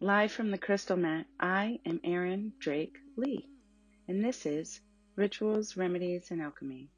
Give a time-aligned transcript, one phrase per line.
[0.00, 3.48] Live from the Crystal Mat, I am Aryn Drake Lee,
[4.08, 4.80] and this is
[5.14, 6.90] Rituals, Remedies, and Alchemy.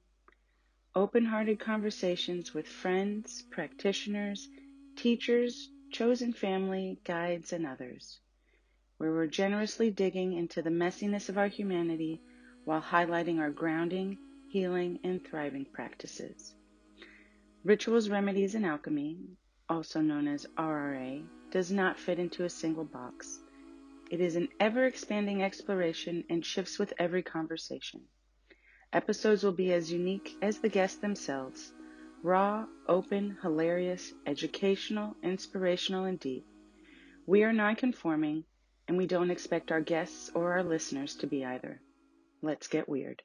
[0.94, 4.48] Open hearted conversations with friends, practitioners,
[4.96, 8.18] teachers, chosen family, guides, and others,
[8.96, 12.22] where we're generously digging into the messiness of our humanity
[12.64, 14.16] while highlighting our grounding,
[14.48, 16.54] healing, and thriving practices.
[17.62, 19.18] Rituals, Remedies, and Alchemy,
[19.68, 21.22] also known as RRA,
[21.56, 23.40] does not fit into a single box.
[24.10, 28.02] It is an ever expanding exploration and shifts with every conversation.
[28.92, 31.72] Episodes will be as unique as the guests themselves
[32.22, 36.44] raw, open, hilarious, educational, inspirational, and deep.
[37.26, 38.44] We are non-conforming,
[38.86, 41.80] and we don't expect our guests or our listeners to be either.
[42.42, 43.22] Let's get weird.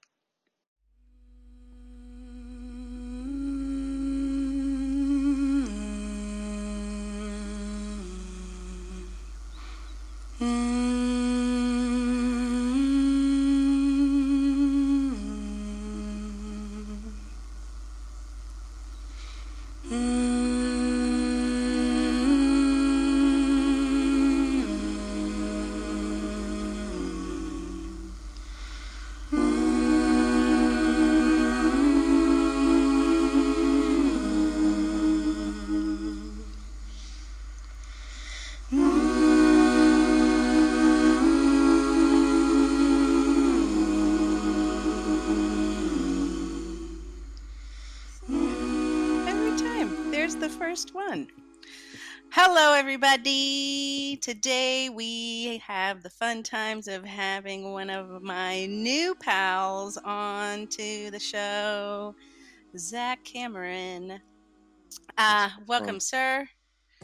[54.31, 61.11] Today we have the fun times of having one of my new pals on to
[61.11, 62.15] the show,
[62.77, 64.21] Zach Cameron.
[65.17, 66.47] Uh, welcome, sir.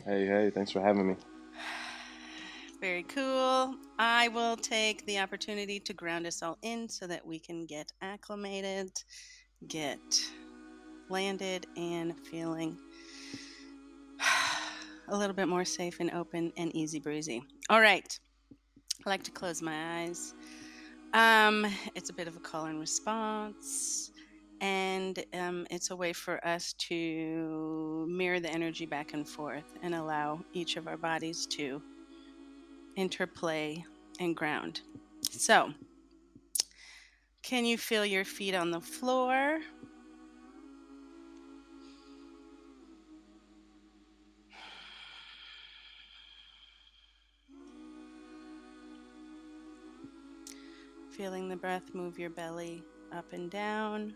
[0.05, 1.15] Hey, hey, thanks for having me.
[2.79, 3.75] Very cool.
[3.99, 7.91] I will take the opportunity to ground us all in so that we can get
[8.01, 8.89] acclimated,
[9.67, 9.99] get
[11.09, 12.77] landed, and feeling
[15.09, 17.43] a little bit more safe and open and easy breezy.
[17.69, 18.19] All right.
[19.05, 20.33] I like to close my eyes.
[21.13, 24.11] Um, it's a bit of a call and response,
[24.59, 29.95] and um, it's a way for us to mirror the energy back and forth and
[29.95, 31.81] allow each of our bodies to
[32.95, 33.83] interplay
[34.19, 34.81] and ground.
[35.29, 35.71] So,
[37.43, 39.59] can you feel your feet on the floor?
[51.17, 54.13] Feeling the breath move your belly up and down.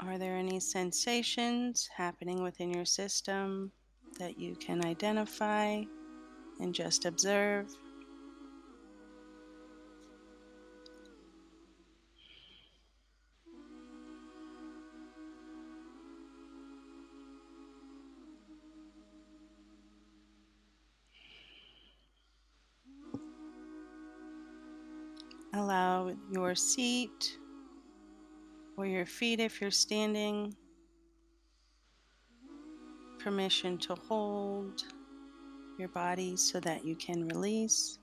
[0.00, 3.70] Are there any sensations happening within your system
[4.18, 5.82] that you can identify
[6.60, 7.68] and just observe?
[26.50, 27.38] Your seat
[28.76, 30.52] or your feet if you're standing
[33.20, 34.82] permission to hold
[35.78, 38.00] your body so that you can release.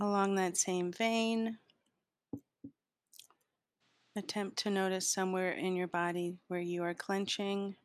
[0.00, 1.56] Along that same vein,
[4.16, 7.76] attempt to notice somewhere in your body where you are clenching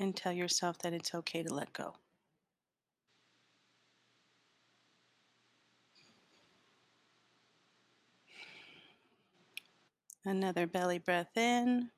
[0.00, 1.92] and tell yourself that it's okay to let go.
[10.24, 11.90] Another belly breath in.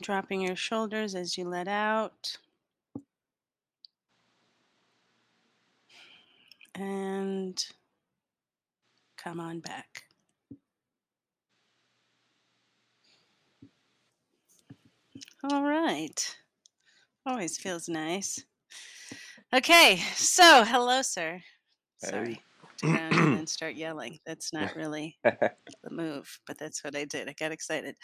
[0.00, 2.36] Dropping your shoulders as you let out.
[6.76, 7.64] And
[9.16, 10.04] come on back.
[15.52, 16.36] All right.
[17.26, 18.42] Always feels nice.
[19.54, 21.40] Okay, so hello, sir.
[21.98, 22.40] Sorry.
[22.82, 24.18] And then start yelling.
[24.24, 27.28] That's not really the move, but that's what I did.
[27.28, 27.96] I got excited.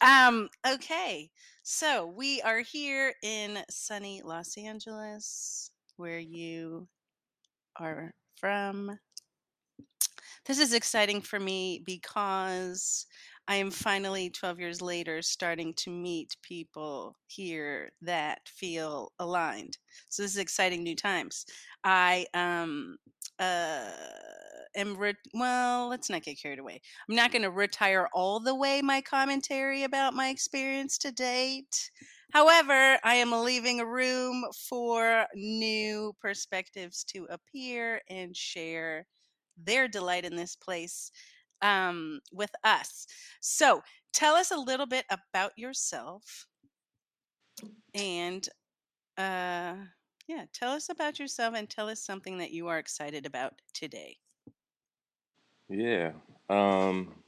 [0.00, 1.28] Um, okay,
[1.62, 6.88] so we are here in sunny Los Angeles, where you
[7.78, 8.98] are from.
[10.46, 13.04] This is exciting for me because
[13.48, 19.78] I am finally 12 years later starting to meet people here that feel aligned.
[20.08, 21.46] So this is exciting new times.
[21.84, 22.96] I um
[23.38, 23.90] uh
[24.74, 26.80] am re- well, let's not get carried away.
[27.08, 31.90] I'm not going to retire all the way my commentary about my experience to date.
[32.32, 39.06] However, I am leaving a room for new perspectives to appear and share
[39.56, 41.10] their delight in this place
[41.62, 43.06] um, with us.
[43.40, 43.82] So,
[44.12, 46.46] tell us a little bit about yourself
[47.94, 48.48] and
[49.18, 49.86] uh,
[50.28, 54.18] yeah, tell us about yourself and tell us something that you are excited about today.
[55.68, 56.12] Yeah.
[56.48, 57.22] Um,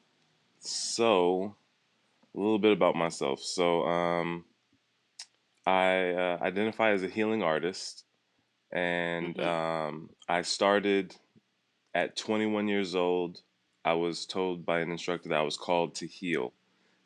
[0.60, 1.56] so
[2.34, 3.40] a little bit about myself.
[3.42, 4.46] So um,
[5.66, 8.04] I uh, identify as a healing artist,
[8.72, 9.40] and Mm-hmm.
[9.40, 11.16] um, I started
[11.94, 13.42] at 21 years old.
[13.88, 16.52] I was told by an instructor that I was called to heal,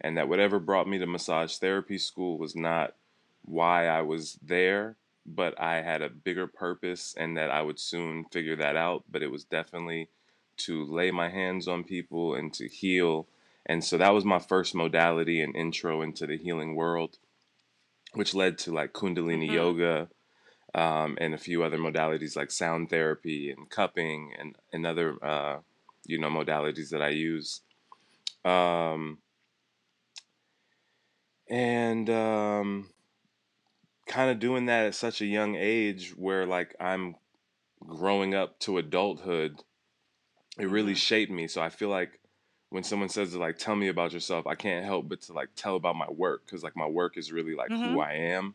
[0.01, 2.97] and that whatever brought me to massage therapy school was not
[3.45, 8.25] why I was there, but I had a bigger purpose, and that I would soon
[8.33, 9.05] figure that out.
[9.09, 10.09] But it was definitely
[10.67, 13.29] to lay my hands on people and to heal.
[13.65, 17.19] And so that was my first modality and intro into the healing world,
[18.15, 19.55] which led to like Kundalini Mm-hmm.
[19.55, 20.09] yoga
[20.75, 25.59] um, and a few other modalities like sound therapy and cupping and, and other, uh,
[26.07, 27.63] you know, modalities that I use.
[28.45, 29.19] Um,
[31.49, 32.91] and um,
[34.07, 37.17] kind of doing that at such a young age where like I'm
[37.87, 39.63] growing up to adulthood,
[40.59, 40.97] it really Mm-hmm.
[40.97, 41.49] shaped me.
[41.49, 42.21] So I feel like
[42.71, 45.77] when someone says like tell me about yourself, I can't help but to like tell
[45.77, 47.83] about my work because like my work is really like Mm-hmm.
[47.83, 48.55] who I am,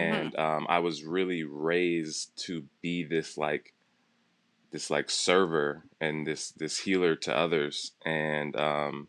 [0.00, 0.28] Mm-hmm.
[0.28, 3.74] and um, I was really raised to be this like
[4.70, 9.08] this like server and this this healer to others, and um,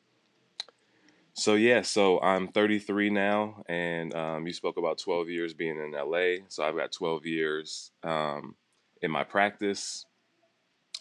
[1.34, 5.96] so yeah, so I'm 33 now, and um, you spoke about 12 years being in
[5.96, 8.56] LA, so I've got 12 years um,
[9.02, 10.06] in my practice.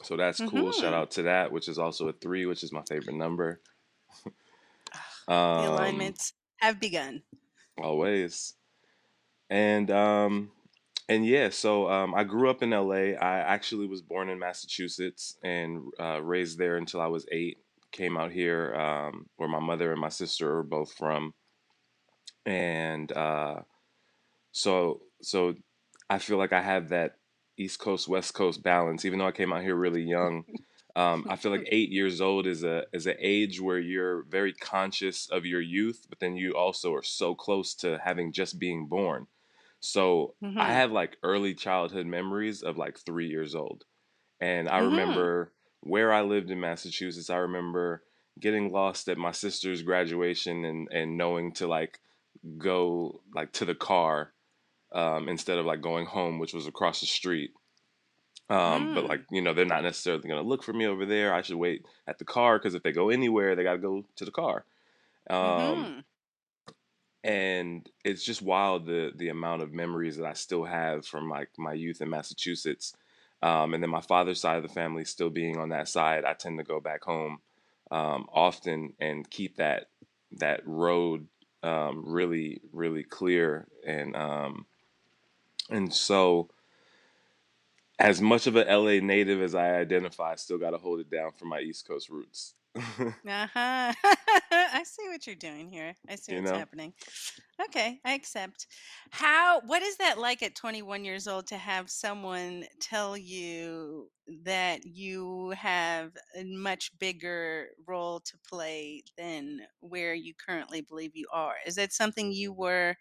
[0.02, 0.72] So that's cool.
[0.72, 0.94] Shout Mm-hmm.
[0.94, 3.61] out to that, which is also a three, which is my favorite number.
[5.56, 7.22] The Um, alignments have begun.
[7.78, 8.54] always.
[9.50, 10.52] And um,
[11.08, 13.14] and yeah, so um, I grew up in LA.
[13.19, 17.58] I actually was born in Massachusetts and uh, raised there until I was eight.
[17.93, 21.32] Came out here um, where my mother and my sister are both from,
[22.44, 23.62] and uh,
[24.52, 25.55] so so
[26.10, 27.16] I feel like I have that
[27.56, 29.06] East Coast West Coast balance.
[29.06, 30.44] Even though I came out here really young,
[30.96, 34.52] um, I feel like eight years old is a is an age where you're very
[34.52, 38.87] conscious of your youth, but then you also are so close to having just being
[38.87, 39.26] born.
[39.80, 40.75] So I Mm-hmm.
[40.75, 43.84] have like early childhood memories of like three years old.
[44.40, 44.78] And I Mm-hmm.
[44.80, 45.52] remember
[45.82, 47.30] where I lived in Massachusetts.
[47.30, 48.04] I remember
[48.40, 52.00] getting lost at my sister's graduation and, and knowing to like
[52.58, 54.34] go like to the car
[54.92, 57.52] um, instead of like going home, which was across the street.
[58.50, 59.08] Um, but Mm.
[59.08, 61.34] like, you know, they're not necessarily going to look for me over there.
[61.34, 64.04] I should wait at the car because if they go anywhere, they got to go
[64.16, 64.64] to the car.
[65.30, 66.00] Um, Mm-hmm.
[67.24, 71.50] And it's just wild the the amount of memories that I still have from like
[71.58, 72.94] my youth in Massachusetts.
[73.42, 76.32] Um, and then my father's side of the family still being on that side, I
[76.32, 77.38] tend to go back home
[77.90, 79.87] um, often and keep that
[80.32, 81.26] that road
[81.62, 84.66] um, really really clear and um,
[85.70, 86.48] and so
[87.98, 91.10] as much of a LA native as I identify, I still got to hold it
[91.10, 92.54] down for my East Coast roots.
[93.26, 93.92] Uh-huh.
[94.78, 95.97] I see what you're doing here.
[96.08, 96.56] I see you what's know?
[96.56, 96.92] happening.
[97.61, 98.68] Okay, I accept.
[99.11, 104.08] How what is that like at 21 years old to have someone tell you
[104.44, 111.26] that you have a much bigger role to play than where you currently believe you
[111.32, 111.54] are?
[111.66, 112.94] Is that something you were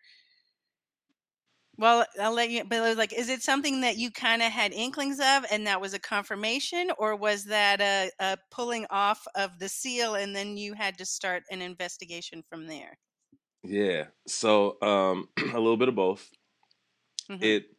[1.78, 4.52] well, I'll let you but it was like is it something that you kind of
[4.52, 9.26] had inklings of and that was a confirmation or was that a, a pulling off
[9.36, 12.98] of the seal and then you had to start an investigation from there?
[13.64, 14.08] Yeah.
[14.28, 16.32] So um, a little bit of both.
[17.30, 17.52] Mhm.
[17.52, 17.76] It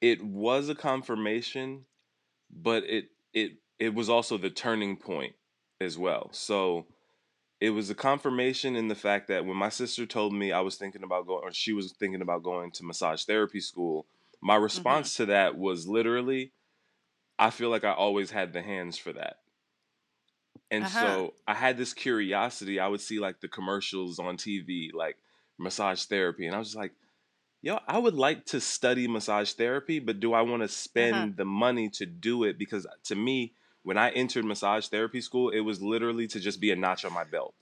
[0.00, 1.86] it was a confirmation,
[2.50, 5.36] but it it it was also the turning point
[5.80, 6.32] as well.
[6.32, 6.88] So
[7.60, 10.76] it was a confirmation in the fact that when my sister told me I was
[10.76, 14.06] thinking about going or she was thinking about going to massage therapy school,
[14.40, 14.98] my Mhm.
[14.98, 16.52] response to that was literally
[17.38, 19.38] I feel like I always had the hands for that.
[20.70, 21.18] And Uh-huh.
[21.26, 22.78] so I had this curiosity.
[22.78, 25.16] I would see like the commercials on TV, like
[25.58, 26.94] massage therapy, and I was just like,
[27.62, 31.28] yo, I would like to study massage therapy, but do I want to Uh-huh.
[31.28, 32.58] spend the money to do it?
[32.58, 36.70] Because to me, when I entered massage therapy school, it was literally to just be
[36.70, 37.54] a notch on my belt.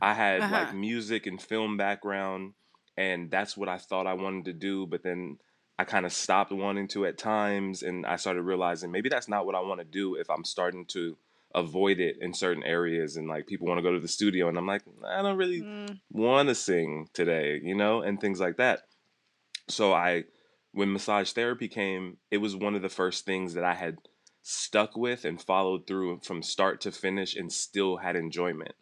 [0.00, 0.52] I had Uh-huh.
[0.52, 2.54] like music and film background,
[2.96, 4.86] and that's what I thought I wanted to do.
[4.86, 5.38] But then
[5.78, 9.46] I kind of stopped wanting to at times, and I started realizing maybe that's not
[9.46, 11.16] what I want to do if I'm starting to
[11.54, 13.16] avoid it in certain areas.
[13.16, 15.60] And like people want to go to the studio, and I'm like, I don't really
[15.62, 18.82] Mm, want to sing today, you know, and things like that.
[19.68, 20.24] So I,
[20.72, 23.98] when massage therapy came, it was one of the first things that I had
[24.42, 28.74] stuck with and followed through from start to finish and still had enjoyment.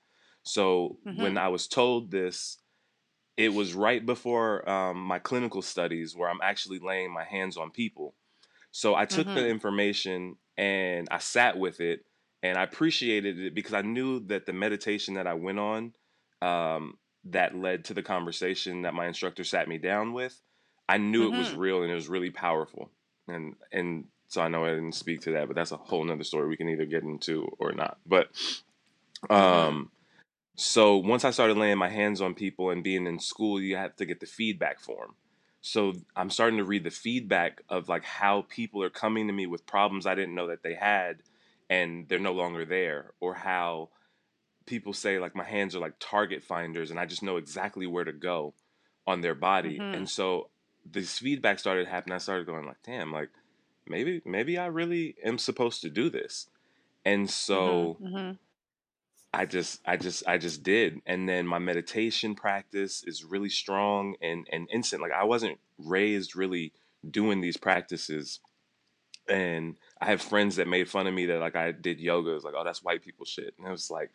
[0.42, 1.38] So when Mhm.
[1.38, 2.58] I was told this,
[3.36, 7.70] it was right before um, my clinical studies where I'm actually laying my hands on
[7.70, 8.14] people.
[8.72, 9.48] So I took the Mhm.
[9.48, 12.06] information and I sat with it
[12.42, 15.94] and I appreciated it because I knew that the meditation that I went on
[16.42, 20.40] um, that led to the conversation that my instructor sat me down with,
[20.88, 21.56] I knew it was Mhm.
[21.56, 22.92] real and it was really powerful.
[23.28, 26.22] And and so I know I didn't speak to that, but that's a whole nother
[26.22, 27.98] story we can either get into or not.
[28.06, 28.28] But
[29.28, 29.90] um,
[30.54, 33.96] so once I started laying my hands on people and being in school, you have
[33.96, 35.16] to get the feedback form.
[35.62, 39.48] So I'm starting to read the feedback of like how people are coming to me
[39.48, 41.16] with problems I didn't know that they had
[41.68, 43.88] and they're no longer there or how
[44.64, 48.04] people say like my hands are like target finders and I just know exactly where
[48.04, 48.54] to go
[49.08, 49.78] on their body.
[49.80, 49.96] Mhm.
[49.96, 50.50] And so
[50.86, 52.14] this feedback started happening.
[52.14, 53.30] I started going like, damn, like
[53.86, 56.48] maybe maybe I really am supposed to do this.
[57.04, 58.00] And so Mhm.
[58.00, 58.38] Mhm.
[59.32, 61.00] I just I just I just did.
[61.06, 65.02] And then my meditation practice is really strong and and instant.
[65.02, 66.72] Like I wasn't raised really
[67.08, 68.40] doing these practices.
[69.28, 72.32] And I have friends that made fun of me that like I did yoga.
[72.32, 73.54] It was like, oh, that's white people shit.
[73.58, 74.12] And it was like,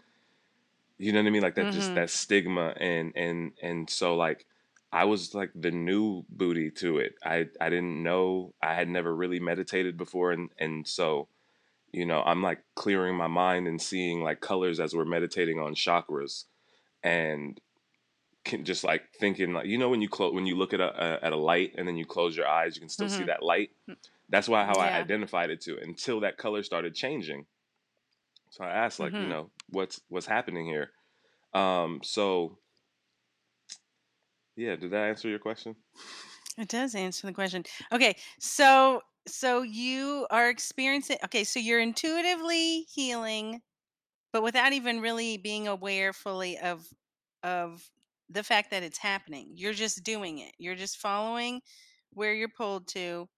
[0.98, 1.41] you know what I mean?
[1.41, 1.95] Like that just Mhm.
[1.95, 4.45] that stigma and and and so like
[4.95, 7.15] I was like the new booty to it.
[7.23, 11.29] I I didn't know I had never really meditated before and and so
[11.93, 15.75] you know i'm like clearing my mind and seeing like colors as we're meditating on
[15.75, 16.45] chakras
[17.03, 17.61] and
[18.45, 20.89] can just like thinking like you know when you close when you look at a,
[21.05, 23.25] a at a light and then you close your eyes you can still see Mhm.
[23.25, 23.71] that light
[24.29, 27.45] that's why how i identified it to until that color started changing
[28.49, 29.27] so i asked like you Mhm.
[29.27, 30.91] know what's what's happening here
[31.53, 32.59] um so
[34.55, 35.75] yeah did that answer your question
[36.57, 37.63] It does answer the question.
[37.91, 43.62] Okay, so so you are experiencing okay, so you're intuitively healing,
[44.33, 46.88] but without even really being aware fully of
[47.43, 47.91] of
[48.29, 49.53] the fact that it's happening.
[49.55, 50.53] You're just doing it.
[50.59, 51.62] You're just following
[52.12, 53.29] where you're pulled to.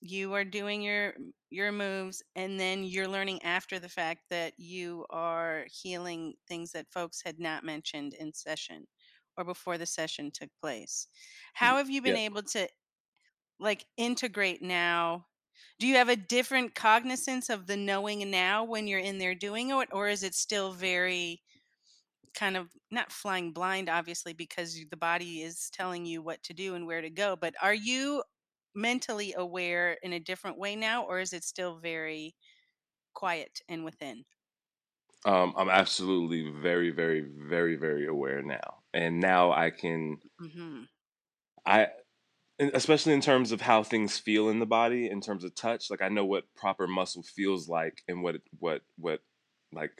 [0.00, 1.14] You are doing your
[1.50, 6.92] your moves and then you're learning after the fact that you are healing things that
[6.92, 8.86] folks had not mentioned in session
[9.36, 11.08] or before the session took place.
[11.54, 12.18] How have you been yeah.
[12.18, 12.68] able to
[13.58, 15.26] like integrate now?
[15.78, 19.70] Do you have a different cognizance of the knowing now when you're in there doing
[19.70, 21.42] it or is it still very
[22.34, 26.52] kind of not flying blind obviously because you- the body is telling you what to
[26.54, 28.22] do and where to go but are you
[28.74, 32.36] mentally aware in a different way now or is it still very
[33.14, 34.24] quiet and within?
[35.24, 40.84] Um i'm absolutely very very very very aware now and now i can hmm
[41.66, 41.88] I
[42.58, 46.02] especially in terms of how things feel in the body in terms of touch like
[46.02, 49.20] i know what proper muscle feels like and what what what
[49.72, 49.92] like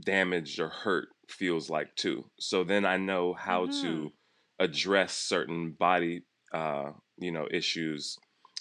[0.00, 4.12] damaged or hurt feels like too so then i know how hmm to
[4.58, 6.22] address certain body
[6.52, 8.18] uh you know issues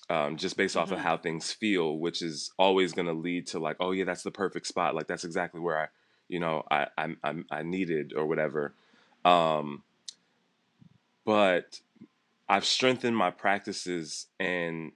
[0.10, 3.48] um, just based off of hmm how things feel which is always going to lead
[3.48, 5.88] to like oh yeah that's the perfect spot like that's exactly where i
[6.30, 8.76] you know i i, I, I needed or whatever
[9.26, 9.84] um
[11.26, 11.80] but
[12.50, 14.92] I've strengthened my practices and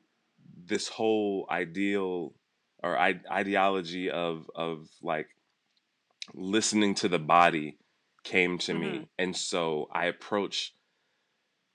[0.66, 2.34] this whole ideal
[2.84, 5.30] or I- ideology of of like
[6.34, 7.78] listening to the body
[8.24, 10.74] came to hmm me and so I approach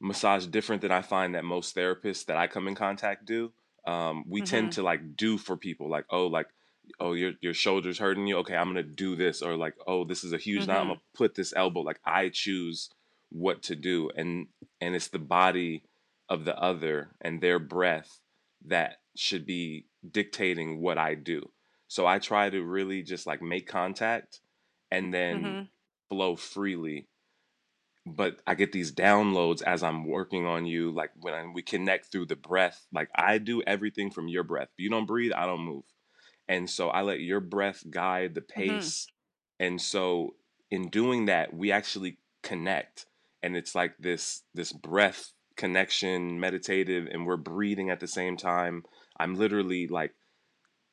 [0.00, 3.52] massage different than I find that most therapists that I come in contact do.
[3.86, 6.48] Um, we tend hmm to like do for people like oh like
[7.00, 10.24] oh your your shoulders hurting you okay I'm gonna do this or like oh this
[10.24, 12.90] is a huge knot I'm hmm gonna put this elbow like I choose
[13.30, 14.48] what to do and
[14.80, 15.84] and it's the body
[16.28, 18.20] of the other and their breath
[18.66, 21.50] that should be dictating what I do.
[21.88, 24.40] So I try to really just like make contact
[24.90, 25.68] and then hmm
[26.08, 27.08] flow freely
[28.06, 30.90] but I get these downloads as I'm working on you.
[30.90, 34.68] Like when I, we connect through the breath, like I do everything from your breath.
[34.76, 35.84] If you don't breathe, I don't move.
[36.52, 39.08] And so I let your breath guide the hmm pace.
[39.60, 40.36] And so
[40.70, 43.06] in doing that, we actually connect.
[43.42, 48.84] And it's like this this breath connection, meditative, and we're breathing at the same time.
[49.18, 50.14] I'm literally like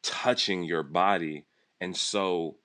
[0.04, 1.46] touching your body
[1.82, 2.60] and so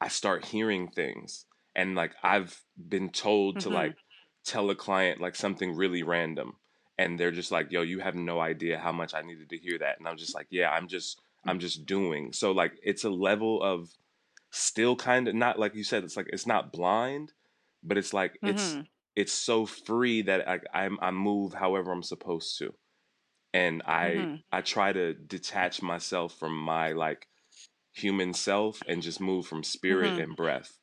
[0.00, 3.70] I start hearing things and like I've been told to Mm-hmm.
[3.70, 3.96] like
[4.44, 6.58] tell a client like something really random
[6.98, 9.78] and they're just like yo you have no idea how much I needed to hear
[9.78, 13.10] that and I'm just like yeah I'm just I'm just doing so like it's a
[13.10, 13.90] level of
[14.50, 17.32] still kind of not like you said it's like it's not blind
[17.82, 18.80] but it's like it's Mm-hmm.
[19.14, 22.74] it's so free that I I'm, I move however I'm supposed to
[23.54, 24.34] and I Mm-hmm.
[24.52, 27.28] I try to detach myself from my like
[27.92, 30.22] human self and just move from spirit Mm-hmm.
[30.22, 30.78] and breath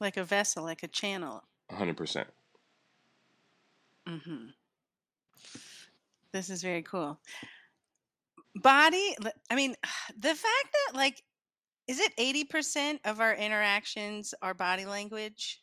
[0.00, 1.44] Like a vessel, like a channel.
[1.72, 2.26] 100%
[4.08, 4.46] Mm-hmm.
[6.32, 7.18] This is very cool.
[8.62, 9.16] Body,
[9.50, 9.74] I mean,
[10.18, 11.22] the fact that like,
[11.86, 15.60] is it 80% of our interactions are body language?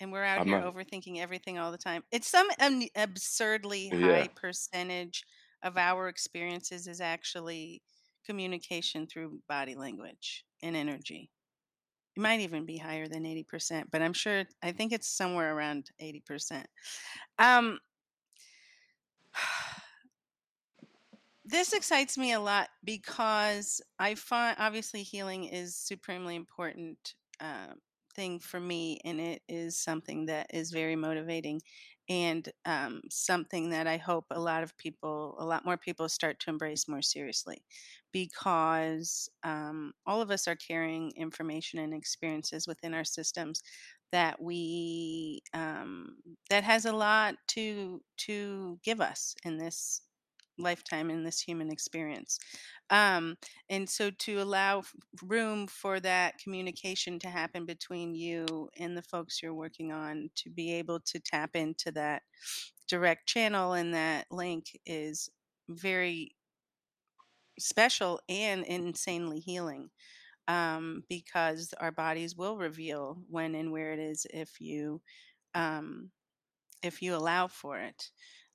[0.00, 2.02] And we're out I'm here not overthinking everything all the time.
[2.10, 5.24] It's some um, absurdly yeah high percentage
[5.62, 7.82] of our experiences is actually
[8.26, 11.30] communication through body language and energy.
[12.16, 15.90] It might even be higher than 80%, but I'm sure, I think it's somewhere around
[16.00, 16.64] 80%.
[17.38, 17.78] Um,
[21.52, 27.74] this excites me a lot because I find obviously healing is supremely important uh,
[28.16, 31.60] thing for me, and it is something that is very motivating
[32.08, 36.40] and um, something that I hope a lot of people, a lot more people, start
[36.40, 37.62] to embrace more seriously,
[38.12, 43.62] because um, all of us are carrying information and experiences within our systems
[44.10, 46.16] that we um,
[46.48, 50.02] that has a lot to to give us in this
[50.58, 52.38] lifetime in this human experience.
[52.90, 53.36] Um,
[53.70, 54.82] and so to allow
[55.22, 60.50] room for that communication to happen between you and the folks you're working on to
[60.50, 62.22] be able to tap into that
[62.88, 65.30] direct channel and that link is
[65.68, 66.34] very
[67.58, 69.90] special and insanely healing
[70.48, 75.00] um, because our bodies will reveal when and where it is if you
[75.54, 76.10] um,
[76.82, 78.10] if you allow for it.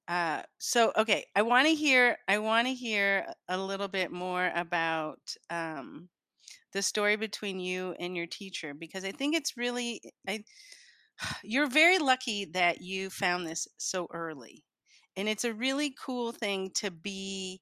[0.07, 2.17] Uh, so okay, I want to hear.
[2.27, 6.09] I want to hear a little bit more about um,
[6.73, 10.01] the story between you and your teacher because I think it's really.
[10.27, 10.43] I
[11.43, 14.63] you're very lucky that you found this so early,
[15.17, 17.61] and it's a really cool thing to be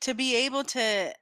[0.00, 1.12] to be able to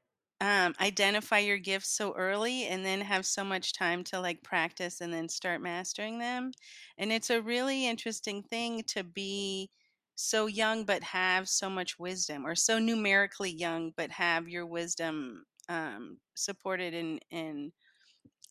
[0.45, 5.01] um, identify your gifts so early and then have so much time to like practice
[5.01, 6.53] and then start mastering them.
[6.99, 9.71] And it's a really interesting thing to be
[10.17, 15.45] so young but have so much wisdom or so numerically young but have your wisdom
[15.69, 17.73] um, supported and and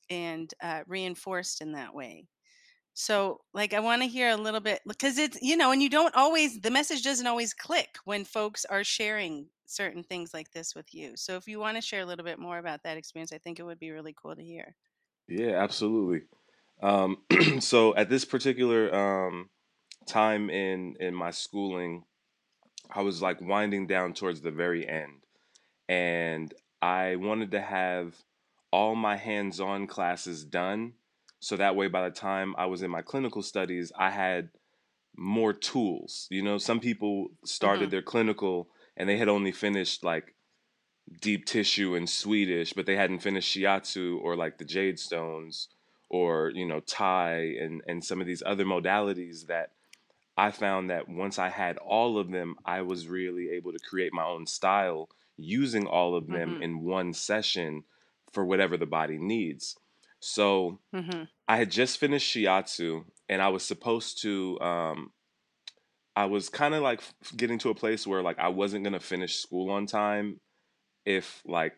[0.10, 2.28] and uh, reinforced in that way
[2.94, 5.90] so, like, I want to hear a little bit because it's, you know, and you
[5.90, 10.76] don't always, the message doesn't always click when folks are sharing certain things like this
[10.76, 11.14] with you.
[11.18, 13.60] So, if you want to share a little bit more about that experience, I think
[13.60, 14.76] it would be really cool to hear.
[15.28, 16.28] yeah absolutely
[16.82, 17.24] um
[17.60, 19.50] so at this particular um
[20.08, 22.06] time in in my schooling
[22.92, 25.26] I was like winding down towards the very end
[25.90, 28.24] and I wanted to have
[28.72, 30.96] all my hands-on classes done
[31.44, 34.50] so that way by the time I was in my clinical studies I had
[35.16, 40.04] more tools you know some people started Mm their clinical and they had only finished
[40.04, 40.36] like
[41.22, 45.68] deep tissue and Swedish but they hadn't finished shiatsu or like the jade stones
[46.10, 49.72] or you know Thai and and some of these other modalities that
[50.38, 54.14] I found that once I had all of them, I was really able to create
[54.14, 57.84] my own style using all of them Mm in one session
[58.32, 59.76] for whatever the body needs.
[60.20, 61.24] So hmm.
[61.48, 65.12] I had just finished shiatsu and I was supposed to, um,
[66.16, 67.02] I was kind of like
[67.36, 70.40] getting to a place where like I wasn't going to finish school on time
[71.06, 71.74] if like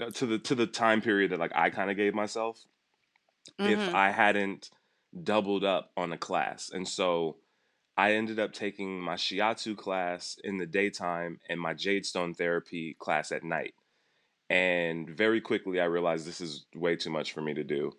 [0.00, 2.64] uh, to the to the time period that like I kind of gave myself
[3.64, 4.70] if Mm I hadn't
[5.22, 6.70] doubled up on a class.
[6.70, 7.38] And so
[7.96, 12.96] I ended up taking my shiatsu class in the daytime and my jade stone therapy
[12.98, 13.74] class at night.
[14.50, 17.92] And very quickly I realized this is way too much for me to do.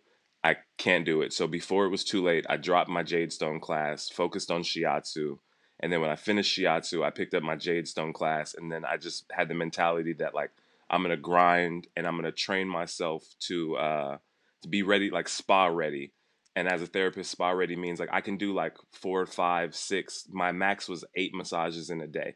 [0.44, 1.32] I can't do it.
[1.32, 5.38] So before it was too late, I dropped my jade stone class, focused on shiatsu,
[5.84, 8.86] and then when I finished shiatsu, I picked up my jade stone class and then
[8.86, 10.52] I just had the mentality that like
[10.90, 14.18] I'm going to grind and I'm going to train myself to uh
[14.62, 16.14] to be ready like spa ready.
[16.56, 20.26] And as a therapist spa ready means like i can do like four five six
[20.32, 22.36] my max was eight massages in a day.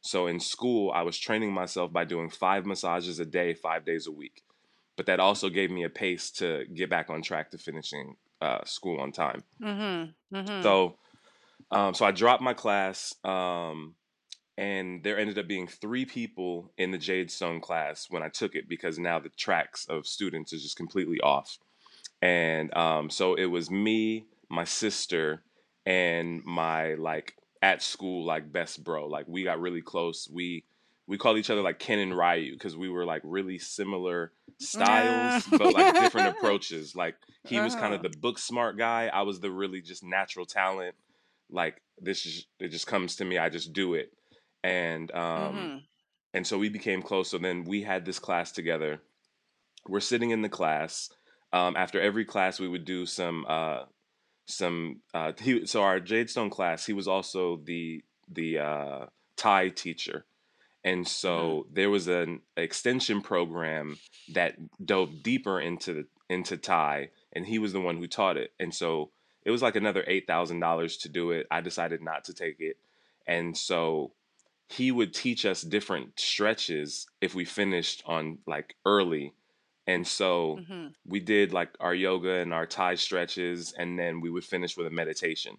[0.00, 4.08] So in school i was training myself by doing five massages a day five days
[4.08, 4.42] a week
[5.00, 8.62] but that also gave me a pace to get back on track to finishing uh,
[8.66, 9.76] school on time Mm
[10.30, 10.36] hmm.
[10.36, 10.62] Mm hmm.
[10.62, 10.96] so
[11.70, 13.94] um, so i dropped my class um,
[14.58, 18.54] and there ended up being three people in the Jade Stone class when I took
[18.54, 21.56] it because now the tracks of students is just completely off.
[22.20, 25.42] And um, so it was me, my sister,
[25.86, 29.06] and my like at school like best bro.
[29.06, 30.28] Like we got really close.
[30.30, 30.64] We
[31.10, 35.44] we called each other like Ken and Ryu because we were like really similar styles,
[35.58, 36.94] but like different approaches.
[36.94, 38.08] Like he was kind of Uh-huh.
[38.12, 39.10] the book smart guy.
[39.12, 40.94] I was the really just natural talent.
[41.50, 43.38] Like this is it just comes to me.
[43.38, 44.12] I just do it.
[44.62, 45.82] And um Mhm.
[46.32, 47.28] and so we became close.
[47.30, 49.00] So then we had this class together.
[49.88, 51.10] We're sitting in the class.
[51.52, 53.84] Um, after every class, we would do some uh,
[54.46, 55.00] some.
[55.12, 60.24] Uh, he, so our Jadestone class, he was also the the uh, Thai teacher,
[60.84, 61.08] and Mhm.
[61.08, 63.98] so there was an extension program
[64.32, 68.52] that dove deeper into the into Thai, and he was the one who taught it.
[68.60, 69.10] And so
[69.44, 71.46] it was like another eight thousand dollars to do it.
[71.50, 72.76] I decided not to take it,
[73.26, 74.14] and so
[74.68, 79.34] he would teach us different stretches if we finished on like early.
[79.86, 80.94] And so Mhm.
[81.04, 84.86] we did like our yoga and our Thai stretches, and then we would finish with
[84.86, 85.58] a meditation.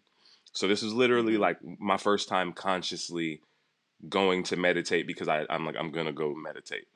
[0.53, 1.39] So this was literally Mhm.
[1.39, 3.41] like my first time consciously
[4.09, 6.87] going to meditate because I, I'm like, I'm gonna go meditate.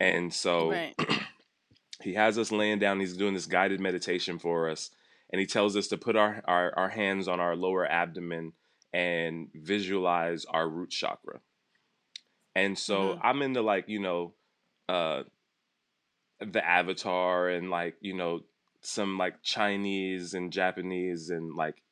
[0.00, 0.96] And so Right.
[2.02, 4.90] he has us laying down, he's doing this guided meditation for us,
[5.32, 8.52] and he tells us to put our, our, our hands on our lower abdomen
[8.92, 11.40] and visualize our root chakra.
[12.54, 13.20] And so Mhm.
[13.22, 14.34] I'm into like, you know,
[14.88, 15.24] uh
[16.40, 18.40] the avatar and like, you know,
[18.82, 21.82] some like Chinese and Japanese and like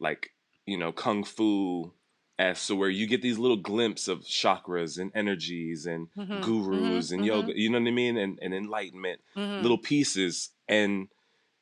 [0.00, 0.32] like,
[0.66, 1.92] you know, kung fu
[2.40, 6.40] as so where you get these little glimpses of chakras and energies and Mhm.
[6.40, 7.14] gurus Mhm.
[7.14, 8.16] and yoga, you know what I mean?
[8.16, 9.62] And and enlightenment, Mhm.
[9.62, 10.50] little pieces.
[10.68, 11.08] And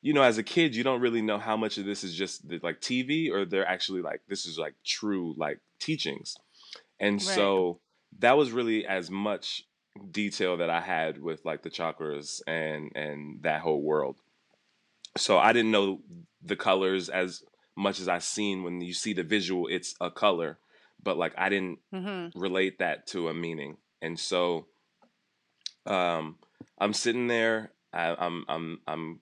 [0.00, 2.48] you know, as a kid, you don't really know how much of this is just
[2.48, 6.36] the, like TV or they're actually like this is like true like teachings.
[7.00, 7.34] And Right.
[7.34, 7.80] so
[8.20, 9.64] that was really as much
[10.12, 14.16] detail that I had with like the chakras and and that whole world.
[15.16, 16.00] So I didn't know
[16.40, 17.42] the colors as
[17.76, 20.58] much as I seen when you see the visual, it's a color,
[21.02, 22.32] but like I didn't Mhm.
[22.34, 23.78] relate that to a meaning.
[24.02, 24.66] And so
[25.86, 26.36] um
[26.78, 29.20] I'm sitting there, I, I'm I'm I'm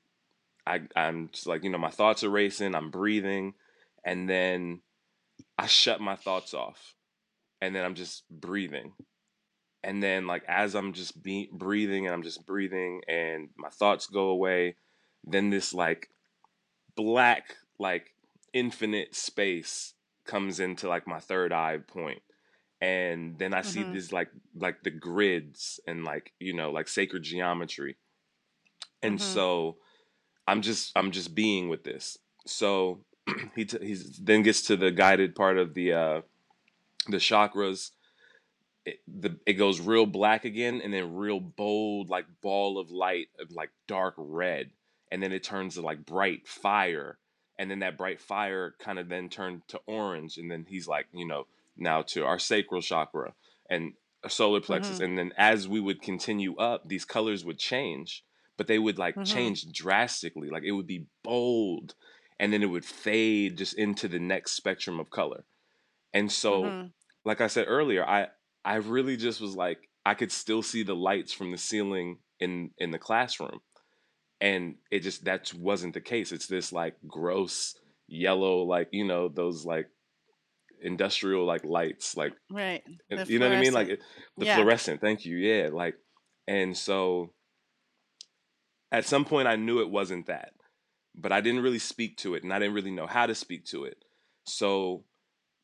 [0.66, 3.54] I I'm just like, you know, my thoughts are racing, I'm breathing,
[4.04, 4.82] and then
[5.58, 6.94] I shut my thoughts off.
[7.62, 8.92] And then I'm just breathing.
[9.82, 14.06] And then like as I'm just be- breathing and I'm just breathing and my thoughts
[14.06, 14.74] go away,
[15.24, 16.10] then this like
[16.96, 18.14] black like
[18.52, 19.94] infinite space
[20.26, 22.22] comes into like my third eye point
[22.80, 23.92] and then i see Mhm.
[23.92, 27.96] this like like the grids and like you know like sacred geometry
[29.02, 29.20] and Mhm.
[29.20, 29.76] so
[30.46, 33.00] i'm just i'm just being with this so
[33.56, 36.20] he t- he's then gets to the guided part of the uh
[37.08, 37.92] the chakras
[38.84, 43.28] it, the it goes real black again and then real bold like ball of light
[43.40, 44.70] of like dark red
[45.10, 47.18] and then it turns to like bright fire
[47.58, 51.06] and then that bright fire kind of then turned to orange and then he's like
[51.12, 53.34] you know now to our sacral chakra
[53.70, 53.94] and
[54.28, 55.00] solar plexus Mhm.
[55.00, 58.24] and then as we would continue up these colors would change
[58.56, 59.20] but they would like Mhm.
[59.22, 61.94] change drastically like it would be bold
[62.38, 65.44] and then it would fade just into the next spectrum of color
[66.12, 66.92] and so Mhm.
[67.24, 68.28] like I said earlier, I
[68.64, 72.72] I really just was like I could still see the lights from the ceiling in
[72.78, 73.60] in the classroom,
[74.40, 76.32] and it just that wasn't the case.
[76.32, 77.74] It's this like gross
[78.08, 79.88] yellow, like you know those like
[80.82, 82.82] industrial like lights, like Right.
[83.10, 83.88] The you know what I mean, like
[84.36, 84.54] the Yeah.
[84.56, 85.00] fluorescent.
[85.00, 85.96] Thank you, yeah, like
[86.46, 87.32] and so
[88.92, 90.52] at some point I knew it wasn't that,
[91.14, 93.64] but I didn't really speak to it, and I didn't really know how to speak
[93.66, 93.98] to it.
[94.44, 95.04] So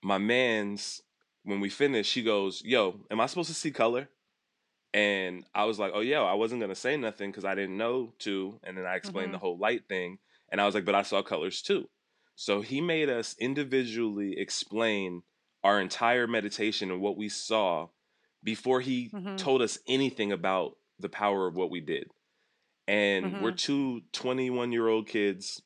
[0.02, 1.02] my man's
[1.44, 4.08] when we finished, she goes, "Yo, am I supposed to see color?"
[4.94, 8.14] And I was like, "Oh, yeah, I wasn't gonna say nothing because I didn't know
[8.20, 9.40] to." And then I explained the Mhm.
[9.40, 10.18] whole light thing,
[10.50, 11.90] and I was like, "But I saw colors too."
[12.36, 15.22] So he made us individually explain
[15.64, 17.88] our entire meditation and what we saw
[18.42, 19.36] before he Mhm.
[19.36, 22.10] told us anything about the power of what we did.
[22.88, 23.52] And we're Mhm.
[23.52, 25.62] two 21 year old kids,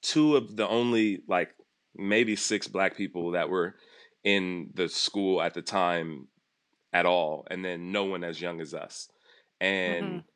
[0.00, 1.54] two of the only like
[1.94, 3.76] maybe six black people that were
[4.24, 6.28] in the school at the time
[6.92, 9.08] at all, and then no one as young as us.
[9.60, 10.26] And Mhm.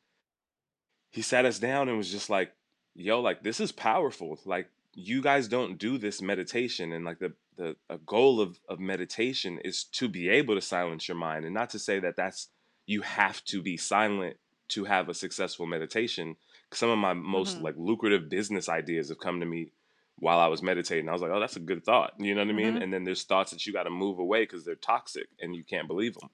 [1.11, 2.53] he sat us down and was just like,
[2.95, 4.39] "Yo, like this is powerful.
[4.45, 8.79] Like you guys don't do this meditation, and like the the a goal of of
[8.79, 12.49] meditation is to be able to silence your mind, and not to say that that's
[12.85, 14.37] you have to be silent
[14.69, 16.35] to have a successful meditation.
[16.73, 17.61] Some of my most Mhm.
[17.61, 19.71] like lucrative business ideas have come to me
[20.19, 21.07] while I was meditating.
[21.07, 22.13] I was like, oh, that's a good thought.
[22.19, 22.75] You know what I mean?
[22.75, 22.83] Mhm.
[22.83, 25.63] And then there's thoughts that you got to move away because they're toxic and you
[25.63, 26.29] can't believe them.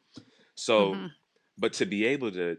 [0.56, 1.12] So, Mhm.
[1.58, 2.58] but to be able to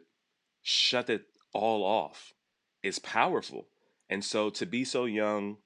[0.62, 2.34] shut it all off
[2.82, 3.68] is powerful.
[4.10, 5.62] And so to be so young,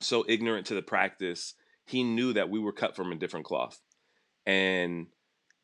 [0.00, 3.80] so ignorant to the practice, he knew that we were cut from a different cloth.
[4.46, 5.08] And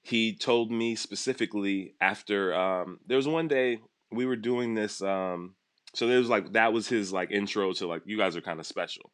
[0.02, 5.56] he told me specifically after um, there was one day we were doing this um,
[5.94, 8.60] so there was like that was his like intro to like you guys are kind
[8.60, 9.10] of special.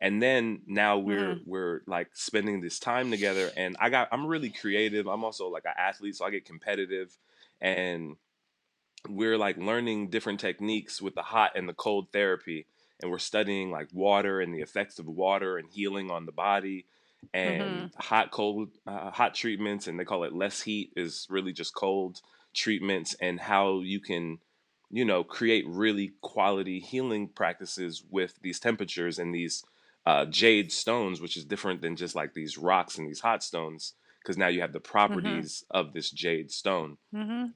[0.00, 4.50] And then now we're we're like spending this time together and i got i'm really
[4.50, 5.06] creative.
[5.06, 7.16] I'm also like an athlete so i get competitive
[7.60, 8.16] and
[9.08, 12.66] we're like learning different techniques with the hot and the cold therapy
[13.00, 16.86] and we're studying like water and the effects of water and healing on the body
[17.32, 21.74] and hot cold uh, hot treatments and they call it less heat is really just
[21.74, 22.20] cold
[22.54, 24.38] treatments and how you can
[24.90, 29.64] you know create really quality healing practices with these temperatures and these
[30.06, 33.94] uh, jade stones which is different than just like these rocks and these hot stones
[34.22, 37.54] because now you have the properties of this jade stone Mhm.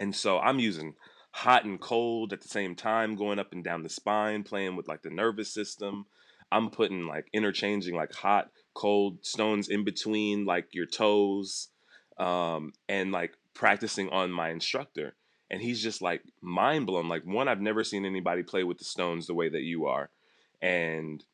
[0.00, 0.94] and so I'm using
[1.32, 4.88] hot and cold at the same time, going up and down the spine, playing with
[4.88, 6.06] like the nervous system.
[6.50, 11.68] I'm putting like interchanging like hot, cold stones in between like your toes,
[12.16, 15.16] um, and like practicing on my instructor.
[15.50, 17.08] And he's just like mind blown.
[17.08, 20.10] Like, one, I've never seen anybody play with the stones the way that you are.
[20.60, 21.24] And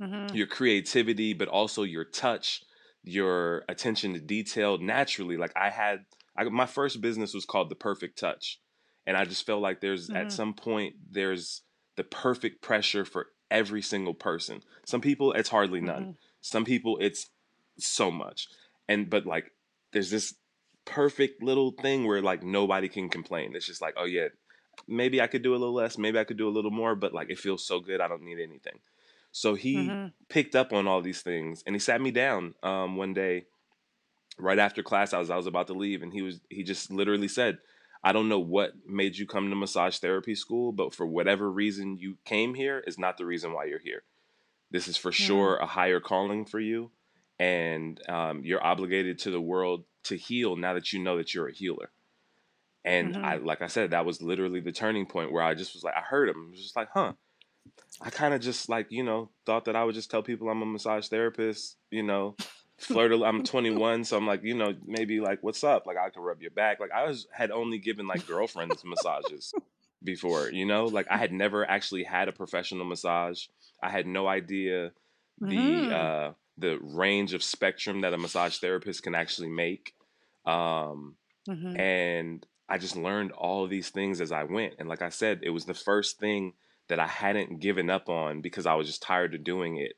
[0.00, 0.34] Mhm.
[0.34, 2.62] your creativity, but also your touch,
[3.02, 5.36] your attention to detail naturally.
[5.36, 6.04] Like I had,
[6.36, 8.60] I, my first business was called The Perfect Touch.
[9.06, 10.32] And I just felt like there's at Mhm.
[10.32, 11.62] some point, there's
[11.96, 14.62] the perfect pressure for every single person.
[14.86, 16.08] Some people, it's hardly none.
[16.08, 16.16] Mhm.
[16.42, 17.30] Some people, it's
[17.78, 18.48] so much.
[18.86, 19.52] And, but like,
[19.92, 20.34] there's this
[20.88, 23.54] perfect little thing where like nobody can complain.
[23.54, 24.28] It's just like, oh yeah,
[24.88, 27.12] maybe I could do a little less, maybe I could do a little more, but
[27.14, 28.80] like it feels so good, I don't need anything.
[29.32, 30.12] So he Mhm.
[30.28, 33.46] picked up on all these things and he sat me down um, one day
[34.38, 36.90] right after class I was I was about to leave and he was he just
[36.90, 37.58] literally said
[38.04, 41.96] I don't know what made you come to massage therapy school but for whatever reason
[41.98, 44.02] you came here is not the reason why you're here
[44.70, 46.90] this is for sure a higher calling for you
[47.38, 51.48] and um, you're obligated to the world to heal now that you know that you're
[51.48, 51.90] a healer
[52.84, 53.44] and I Mhm.
[53.44, 56.00] like I said that was literally the turning point where I just was like I
[56.00, 57.12] heard him I was just like huh
[58.00, 60.62] I kind of just like you know thought that I would just tell people I'm
[60.62, 61.76] a massage therapist.
[61.90, 62.36] You know,
[62.78, 63.12] flirt.
[63.12, 65.86] I'm 21, so I'm like you know maybe like what's up?
[65.86, 66.78] Like I could rub your back.
[66.80, 69.52] Like I was had only given like girlfriends massages
[70.04, 70.50] before.
[70.50, 73.46] You know, like I had never actually had a professional massage.
[73.82, 74.92] I had no idea
[75.40, 75.92] the Mhm.
[75.92, 79.94] uh, the range of spectrum that a massage therapist can actually make.
[80.48, 81.16] Um,
[81.48, 81.78] Mhm.
[81.78, 84.74] and I just learned all of these things as I went.
[84.78, 86.54] And like I said, it was the first thing
[86.88, 89.96] that I hadn't given up on because I was just tired of doing it.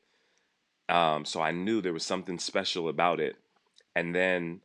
[0.89, 3.37] Um, so I knew there was something special about it.
[3.95, 4.61] And then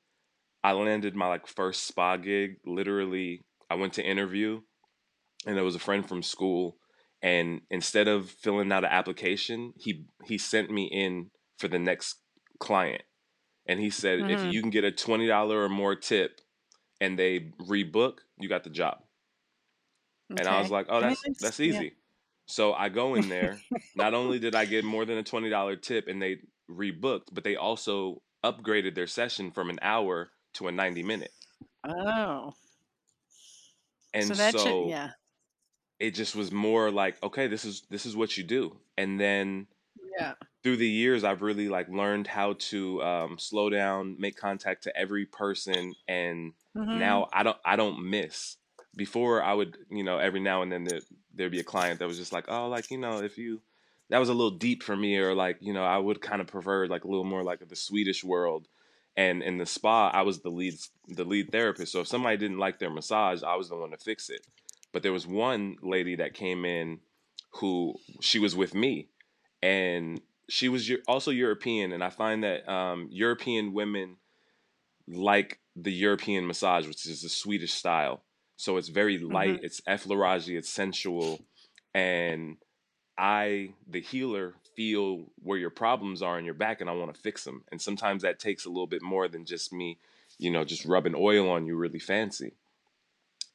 [0.63, 2.60] I landed my like first spa gig.
[2.65, 4.62] Literally, I went to interview,
[5.45, 6.78] and there was a friend from school.
[7.21, 12.21] And instead of filling out an application, he he sent me in for the next
[12.60, 13.04] client.
[13.67, 14.51] And he said, if Mhm.
[14.51, 16.41] you can get a twenty dollar or more tip,
[17.01, 19.04] and they rebook, you got the job.
[20.38, 21.65] And I was like, oh, that's that's yeah.
[21.67, 21.93] easy.
[22.47, 23.60] So I go in there.
[23.95, 27.43] Not only did I get more than a twenty dollar tip, and they rebooked, but
[27.43, 31.32] they also upgraded their session from an hour to a ninety minute.
[31.84, 32.54] Oh.
[34.19, 35.12] So And that should so yeah.
[35.99, 38.78] it just was more like, okay, this is this is what you do.
[38.97, 39.67] And then
[40.17, 40.36] Yeah.
[40.63, 44.97] through the years, I've really like learned how to um, slow down, make contact to
[44.97, 46.88] every person, and Mhm.
[46.91, 48.58] now I don't I don't miss.
[48.95, 51.01] Before I would, you know, every now and then there,
[51.34, 53.62] there'd be a client that was just like, oh, like you know, if you
[54.10, 56.47] that was a little deep for me, or like you know, I would kind of
[56.47, 58.67] prefer like a little more like the Swedish world.
[59.17, 60.75] And in the spa, I was the lead
[61.08, 61.91] the lead therapist.
[61.91, 64.45] So if somebody didn't like their massage, I was the one to fix it.
[64.91, 67.01] But there was one lady that came in
[67.51, 69.10] who she was with me,
[69.65, 74.17] and she was also European, and I find that um, European women
[75.08, 78.23] like the European massage, which is the Swedish style.
[78.58, 79.63] So it's very light, Mhm.
[79.63, 81.41] it's effleurage, it's sensual,
[81.93, 82.58] and
[83.17, 87.21] I, the healer, feel where your problems are in your back, and I want to
[87.21, 87.63] fix them.
[87.71, 89.99] And sometimes that takes a little bit more than just me,
[90.38, 92.54] you know, just rubbing oil on you really fancy.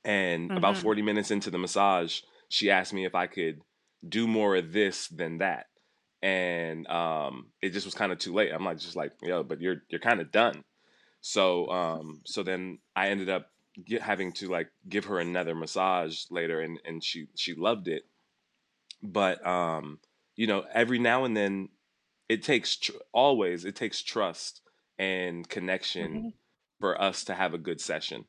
[0.05, 0.83] And about Mhm.
[0.83, 3.63] 40 minutes into the massage, she asked me if I could
[4.07, 5.70] do more of this than that.
[6.23, 8.53] And um, it just was kind of too late.
[8.53, 10.65] I'm like, just like, yo, but you're you're kind of done.
[11.21, 13.51] So um, so then I ended up
[13.85, 18.05] get, having to like give her another massage later, and and she she loved it.
[19.03, 19.99] But um,
[20.37, 21.69] you know, every now and then
[22.29, 24.63] it takes tr- always it takes trust
[24.99, 26.29] and connection Mm-hmm.
[26.81, 28.25] for us to have a good session.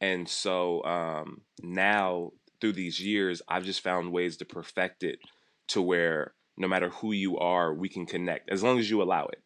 [0.00, 5.20] And so um, now through these years, I've just found ways to perfect it
[5.68, 9.26] to where no matter who you are, we can connect as long as you allow
[9.26, 9.42] it.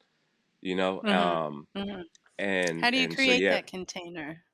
[0.62, 1.40] You know, Mhm.
[1.46, 2.02] um, hmm
[2.38, 4.44] and How do you and so create yeah, that container?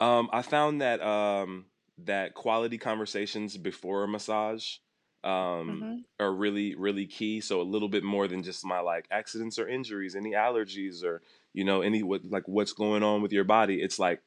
[0.00, 1.66] um, I found that um,
[1.98, 4.76] that quality conversations before a massage
[5.24, 7.40] um, hmm are really really key.
[7.40, 11.22] So a little bit more than just my like accidents or injuries, any allergies or
[11.52, 13.80] you know any what like what's going on with your body.
[13.80, 14.22] It's like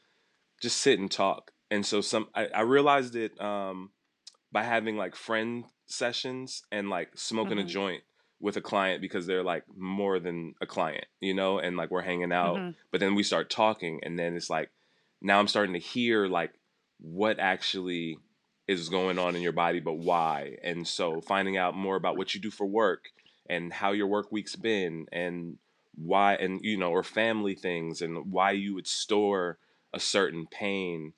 [0.62, 1.51] just sit and talk.
[1.71, 3.91] And so some I, I realized it um,
[4.51, 8.03] by having like friend sessions and like smoking a hmm joint
[8.39, 12.01] with a client because they're like more than a client, you know, and like we're
[12.01, 12.57] hanging out.
[12.57, 14.71] hmm But then we start talking, and then it's like
[15.21, 16.53] now I'm starting to hear like
[16.99, 18.17] what actually
[18.67, 20.57] is going on in your body, but why.
[20.63, 23.05] And so finding out more about what you do for work
[23.49, 25.57] and how your work week's been and
[25.95, 29.57] why, and you know, or family things and why you would store
[29.93, 31.13] a certain pain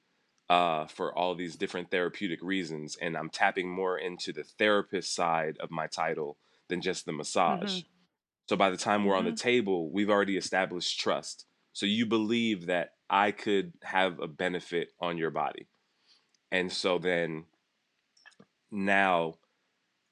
[0.52, 2.98] uh, for all these different therapeutic reasons.
[3.02, 6.38] And I'm tapping more into the therapist side of my title
[6.70, 7.84] than just the massage.
[8.50, 11.48] So by the time we're on the hmm table, we've already established trust.
[11.74, 15.68] So you believe that I could have a benefit on your body.
[16.52, 17.46] And so then
[18.72, 19.36] now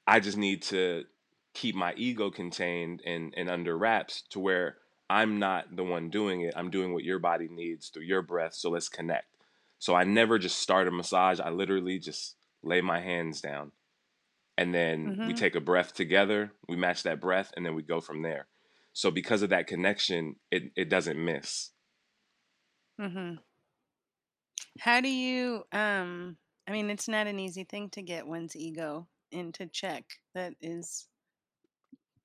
[0.06, 1.04] I just need to
[1.54, 4.78] keep my ego contained and, and under wraps to where
[5.10, 6.54] I'm not the one doing it.
[6.56, 8.54] I'm doing what your body needs through your breath.
[8.54, 9.29] So let's connect.
[9.80, 11.40] So I never just start a massage.
[11.40, 13.72] I literally just lay my hands down
[14.58, 16.52] and then we hmm take a breath together.
[16.68, 18.48] We match that breath and then we go from there.
[18.92, 21.72] So because of that connection, it, it doesn't miss.
[22.98, 23.40] hmm
[24.80, 29.08] How do you um I mean it's not an easy thing to get one's ego
[29.30, 30.18] into check.
[30.34, 31.08] That is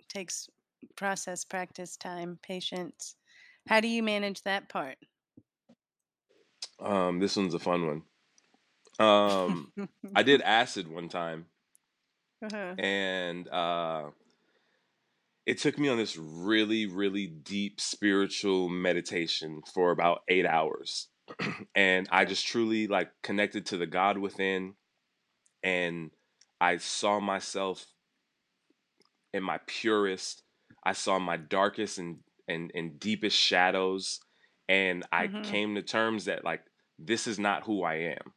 [0.10, 0.50] takes
[0.96, 3.16] process, practice, time, patience.
[3.68, 4.98] How do you manage that part?
[6.80, 7.88] Um, this one's a fun
[8.98, 9.08] one.
[9.08, 9.72] Um,
[10.16, 11.48] I did acid one time
[12.46, 12.76] uh-huh.
[12.78, 14.04] and uh,
[15.46, 21.08] it took me on this really, really deep spiritual meditation for about eight hours.
[21.76, 24.76] and I just truly like connected to the God within
[25.64, 26.12] and
[26.62, 27.86] I saw myself
[29.34, 30.44] in my purest.
[30.84, 34.20] I saw my darkest and, and, and deepest shadows.
[34.68, 35.44] And I Mhm.
[35.44, 36.64] came to terms that like
[36.98, 38.34] this is not who I am.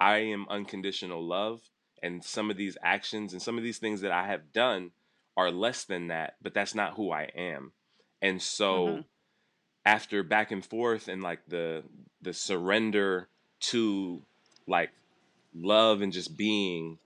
[0.00, 1.60] I am unconditional love.
[2.02, 4.92] And some of these actions and some of these things that I have done
[5.36, 7.72] are less than that, but that's not who I am.
[8.22, 9.04] And so Mhm.
[9.84, 11.84] after back and forth and like the
[12.22, 13.28] the surrender
[13.60, 14.22] to
[14.66, 14.90] like
[15.54, 16.98] love and just being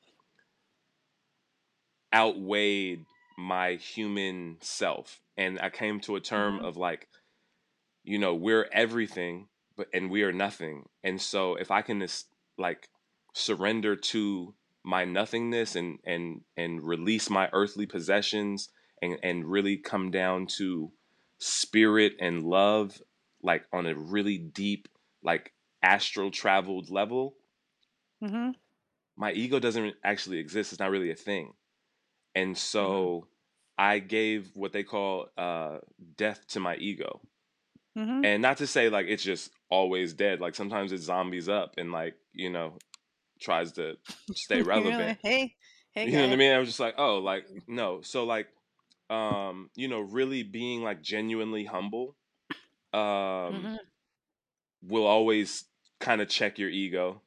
[2.15, 3.05] outweighed
[3.37, 5.21] my human self.
[5.37, 6.65] And I came to a term Mhm.
[6.65, 7.09] of like,
[8.05, 10.89] you know, we're everything, but and we are nothing.
[11.03, 12.89] And so if I can just like
[13.33, 18.69] surrender to my nothingness and and and release my earthly possessions
[19.03, 20.93] and and really come down to
[21.39, 23.01] spirit and love
[23.43, 24.89] like on a really deep
[25.23, 27.35] like astral traveled level
[28.23, 28.51] mm-hmm.
[29.17, 31.53] my ego doesn't actually exist it's not really a thing
[32.35, 33.27] and so
[33.79, 35.79] i gave what they call uh
[36.17, 37.21] death to my ego
[37.97, 38.25] Mhm.
[38.25, 41.93] and not to say like it's just always dead like sometimes it zombies up and
[41.93, 42.79] like you know
[43.41, 43.97] tries to
[44.35, 45.19] stay relevant.
[45.23, 45.55] hey,
[45.93, 46.53] hey you know what i mean?
[46.53, 48.01] I was just like oh like no.
[48.03, 48.49] So like
[49.11, 52.17] um you know really being like genuinely humble
[52.93, 53.79] um Mhm.
[54.83, 55.65] will always
[56.01, 57.21] kind of check your ego.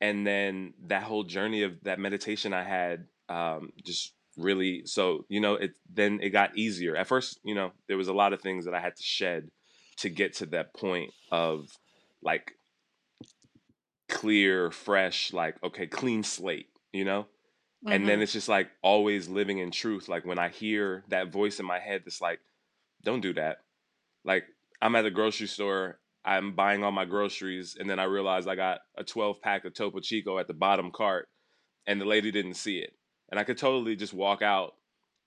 [0.00, 5.40] And then that whole journey of that meditation i had um just really so you
[5.40, 6.96] know it then it got easier.
[6.96, 9.50] At first you know there was a lot of things that i had to shed
[9.98, 11.68] to get to that point of
[12.22, 12.52] like
[14.08, 17.26] clear fresh like okay clean slate you know?
[17.86, 18.22] And then Mhm.
[18.22, 21.78] it's just like always living in truth like when i hear that voice in my
[21.78, 22.40] head that's like
[23.02, 23.58] don't do that.
[24.24, 24.44] Like
[24.80, 28.54] i'm at the grocery store i'm buying all my groceries and then i realize i
[28.54, 31.28] got a 12 pack of topo chico at the bottom cart
[31.86, 32.92] and the lady didn't see it.
[33.30, 34.74] And i could totally just walk out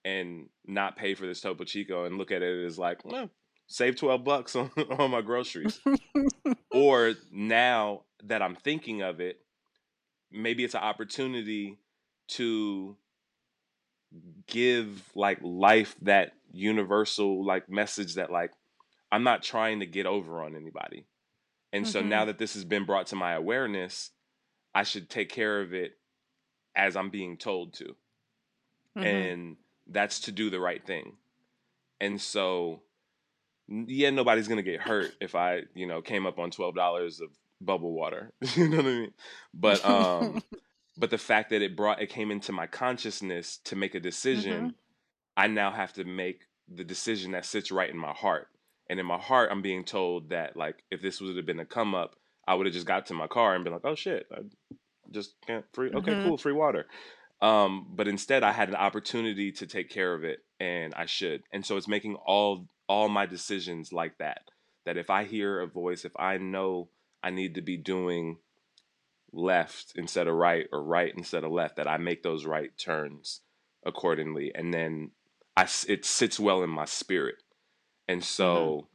[0.06, 3.30] and not pay for this topo chico and look at it as like well,
[3.68, 5.80] save 12 bucks on, on my groceries
[6.72, 9.40] or now that i'm thinking of it
[10.32, 11.78] maybe it's an opportunity
[12.28, 12.96] to
[14.48, 18.52] give like life that universal like message that like
[19.12, 21.06] I'm not trying to get over on anybody.
[21.72, 22.28] And so now Mhm.
[22.28, 24.12] that this has been brought to my awareness,
[24.74, 25.98] I should take care of it
[26.76, 27.96] as I'm being told to.
[28.96, 29.06] Mhm.
[29.06, 29.58] and
[29.88, 31.18] that's to do the right thing.
[32.02, 32.82] And so,
[33.68, 37.30] yeah, nobody's gonna get hurt if I, you know, came up on twelve dollars of
[37.62, 38.32] bubble water.
[38.56, 39.14] you know what I mean?
[39.54, 40.42] But um,
[40.98, 44.76] but the fact that it brought it came into my consciousness to make a decision,
[45.38, 46.42] I now have to make
[46.74, 48.48] the decision that sits right in my heart.
[48.90, 51.66] And in my heart, I'm being told that like if this would have been a
[51.66, 52.16] come up,
[52.48, 54.42] I would have just got to my car and been like, oh shit, I
[55.12, 55.92] just can't free.
[55.94, 56.24] Okay, Mhm.
[56.24, 56.86] cool, free water.
[57.42, 61.44] Um, but instead, I had an opportunity to take care of it, and I should.
[61.52, 64.50] And so it's making all all my decisions like that.
[64.86, 66.90] That if I hear a voice, if I know
[67.24, 68.38] I need to be doing
[69.32, 73.42] left instead of right or right instead of left, that I make those right turns
[73.86, 75.12] accordingly, and then
[75.58, 77.36] I it sits well in my spirit.
[78.08, 78.88] And so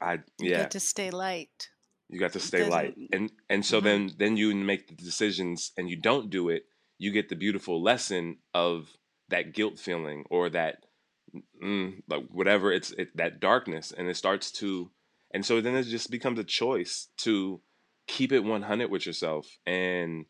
[0.00, 0.18] I yeah.
[0.38, 1.70] You get to stay light.
[2.08, 3.84] you got to stay light and and so Mhm.
[3.84, 6.64] then then you make the decisions and you don't do it
[6.98, 8.96] you get the beautiful lesson of
[9.28, 10.86] that guilt feeling or that
[11.62, 14.90] mm, like whatever it's it, that darkness and it starts to
[15.32, 17.62] and so then it just becomes a choice to
[18.06, 20.26] keep it 100 with yourself and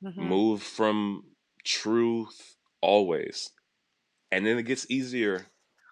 [0.00, 0.42] Mhm.
[0.42, 1.24] move from
[1.64, 3.50] truth always
[4.32, 5.46] and then it gets easier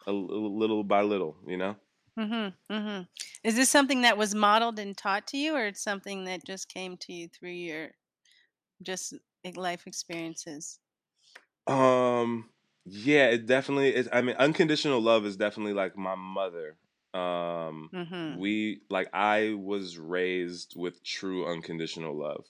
[0.07, 1.77] a, little little by little you know
[2.19, 3.03] Mm-hmm, mm-hmm.
[3.45, 6.69] Is this something that was modeled and taught to you, or it's something that just
[6.69, 7.91] came to you through your
[8.83, 10.81] just like, life experiences?
[11.67, 12.51] Um,
[12.87, 14.09] yeah, it definitely is.
[14.13, 16.77] I mean, unconditional love is definitely like my mother.
[17.15, 18.37] Um, Mm-hmm.
[18.37, 22.47] we like I was raised with true unconditional love,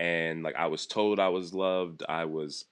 [0.00, 2.02] and like I was told I was loved.
[2.08, 2.66] I was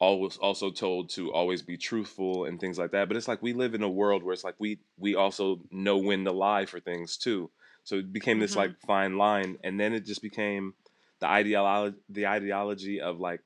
[0.00, 3.08] always also told to always be truthful and things like that.
[3.08, 5.98] But it's like we live in a world where it's like we we also know
[5.98, 7.50] when to lie for things too.
[7.84, 8.56] So it became this Mhm.
[8.56, 10.74] like fine line, and then it just became
[11.20, 13.40] the ideology the ideology of like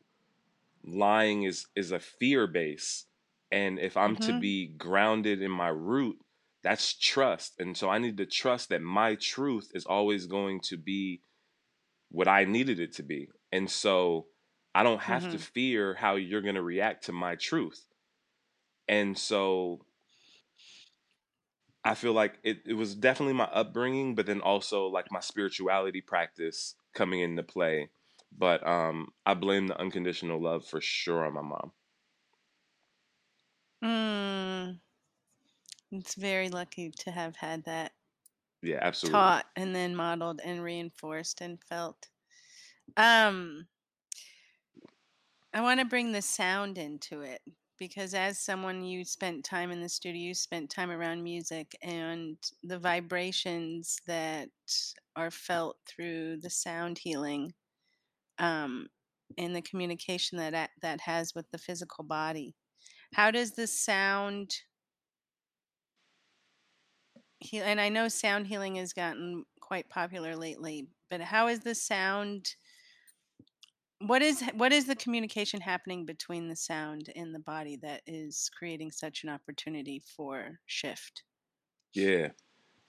[0.86, 3.06] lying is is a fear base
[3.50, 4.46] and if i'm to Mhm.
[4.46, 6.18] be grounded in my root
[6.62, 10.76] that's trust and so i need to trust that my truth is always going to
[10.76, 11.22] be
[12.10, 14.28] what i needed it to be and so
[14.74, 15.46] i don't have to Mhm.
[15.56, 17.86] fear how you're going to react to my truth
[18.88, 19.80] and so
[21.84, 26.00] i feel like it, it was definitely my upbringing but then also like my spirituality
[26.00, 27.90] practice coming into play
[28.36, 31.72] but um i blame the unconditional love for sure on my mom
[33.82, 34.80] Mm.
[35.90, 37.92] It's very lucky to have had that
[38.62, 42.08] yeah absolutely taught and then modeled and reinforced and felt.
[42.96, 43.68] Um,
[45.52, 47.42] I want to bring the sound into it
[47.78, 52.38] because as someone you spent time in the studio, you spent time around music and
[52.62, 54.50] the vibrations that
[55.14, 57.54] are felt through the sound healing
[58.38, 58.88] um,
[59.38, 62.54] and the communication that that- has with the physical body.
[63.14, 64.56] How does the sound
[67.40, 67.64] heal?
[67.64, 72.56] And I know sound healing has gotten quite popular lately, but how is the sound?
[74.00, 78.50] What is what is the communication happening between the sound and the body that is
[78.56, 81.24] creating such an opportunity for shift?
[81.94, 82.30] Yeah.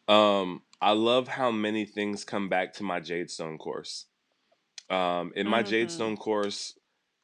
[0.08, 4.08] Um, I love how many things come back to my Jade Stone course.
[4.90, 5.68] Um, in my Mhm.
[5.68, 6.78] Jadestone course,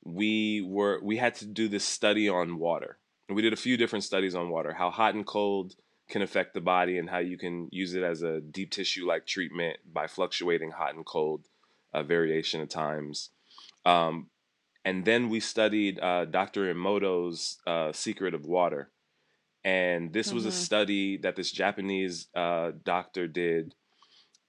[0.03, 2.97] we were we had to do this study on water.
[3.28, 5.76] And we did a few different studies on water, how hot and cold
[6.09, 9.26] can affect the body and how you can use it as a deep tissue like
[9.26, 11.47] treatment by fluctuating hot and cold
[11.93, 13.30] uh, variation of times.
[13.86, 14.30] Um,
[14.84, 16.74] and then we studied uh, Dr.
[16.74, 18.91] Emoto's uh, Secret of Water.
[19.64, 20.51] And this was a Mhm.
[20.66, 23.76] study that this Japanese uh, doctor did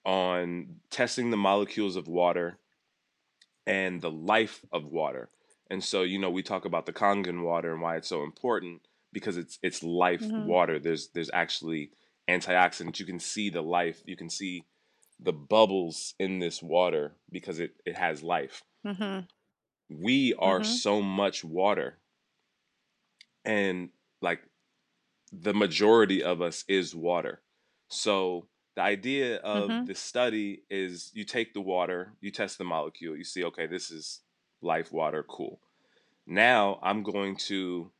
[0.04, 2.58] on testing the molecules of water
[3.66, 5.30] and the life of water.
[5.70, 8.86] And so, you know, we talk about the Kangen water and why it's so important
[9.12, 10.36] because it's it's life Mhm.
[10.36, 10.78] water.
[10.78, 11.92] There's there's actually
[12.28, 13.00] antioxidants.
[13.00, 14.02] You can see the life.
[14.06, 14.66] You can see
[15.20, 18.62] the bubbles in this water because it, it has life.
[18.84, 19.28] Mhm.
[19.88, 20.62] We are Mhm.
[20.62, 21.98] so much water.
[23.44, 23.90] And
[24.20, 24.42] like
[25.32, 27.42] the majority of us is water.
[27.88, 29.86] So the idea of Mhm.
[29.86, 33.90] this study is you take the water, you test the molecule, you see, okay, this
[33.90, 34.22] is
[34.60, 35.60] life water, cool.
[36.26, 37.92] Now I'm going to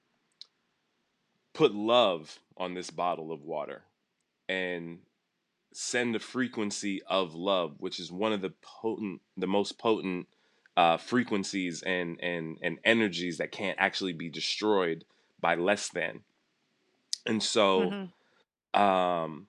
[1.53, 3.85] put love on this bottle of water
[4.49, 5.03] and
[5.73, 10.29] send a frequency of love, which is one of the potent, the most potent
[10.77, 15.05] uh, frequencies and and and energies that can't actually be destroyed
[15.41, 16.25] by less than.
[17.27, 18.13] And so Mhm.
[18.75, 19.49] um,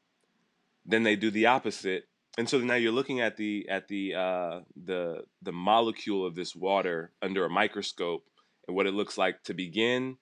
[0.86, 2.06] then they do the opposite
[2.38, 6.56] and so now you're looking at the at the uh, the the molecule of this
[6.56, 8.26] water under a microscope
[8.68, 10.18] and what it looks like to begin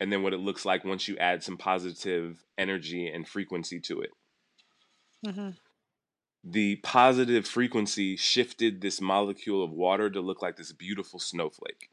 [0.00, 4.00] and then what it looks like once you add some positive energy and frequency to
[4.02, 4.10] it.
[5.26, 5.50] Mm-hmm.
[6.46, 11.88] The positive frequency shifted this molecule of water to look like this beautiful snowflake.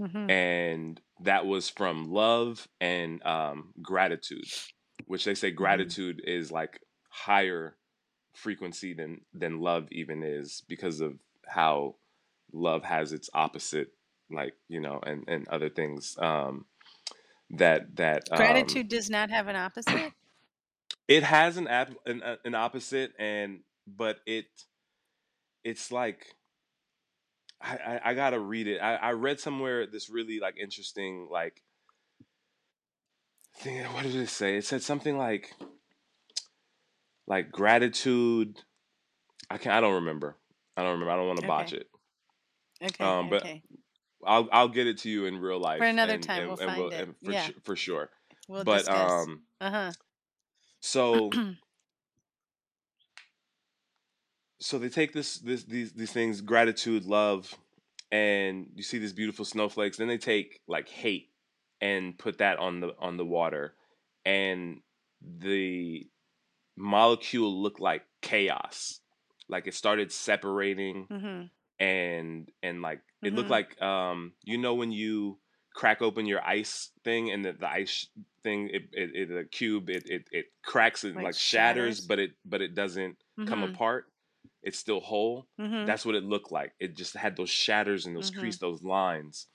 [0.00, 0.30] Mm-hmm.
[0.30, 4.46] And that was from love and um, gratitude,
[5.06, 6.80] which they say gratitude is like
[7.10, 7.76] higher
[8.32, 11.96] frequency than than love even is because of how
[12.52, 13.92] love has its opposite
[14.30, 16.64] like you know and and other things um
[17.50, 20.12] that that um, Gratitude does not have an opposite.
[21.08, 24.46] it has an app an, uh, an opposite and but it
[25.64, 26.36] it's like
[27.60, 31.62] I, I i gotta read it I, I read somewhere this really like interesting like
[33.56, 35.54] thing what did it say it said something like
[37.30, 38.60] like gratitude
[39.48, 40.36] i can't i don't remember
[40.76, 41.82] i don't remember i don't want to botch Okay.
[41.82, 41.86] it
[42.82, 43.04] Okay.
[43.04, 43.62] um but okay.
[44.26, 46.58] i'll i'll get it to you in real life For another and time, and, we'll
[46.68, 47.08] and find it.
[47.24, 47.46] for, Yeah.
[47.46, 48.10] su- for sure
[48.48, 49.12] We'll but discuss.
[49.26, 49.92] um uh huh.
[50.80, 51.30] so
[54.60, 57.54] so they take this this these these things gratitude love
[58.12, 61.28] and you see these beautiful snowflakes then they take like hate
[61.80, 63.74] and put that on the on the water
[64.24, 64.80] and
[65.22, 66.06] the
[66.76, 69.00] molecule looked like chaos
[69.48, 71.46] like it started separating Mm-hmm.
[71.78, 73.50] and and like it looked Mhm.
[73.50, 75.38] like um you know when you
[75.74, 78.08] crack open your ice thing and the, the ice
[78.42, 82.06] thing it it, it a cube it, it it cracks and Like like, shatters, shatters?
[82.06, 83.16] but it but it doesn't
[83.46, 83.74] come Mhm.
[83.74, 84.06] apart
[84.62, 85.86] it's still whole Mm-hmm.
[85.86, 89.46] that's what it looked like it just had those shatters and those crease those lines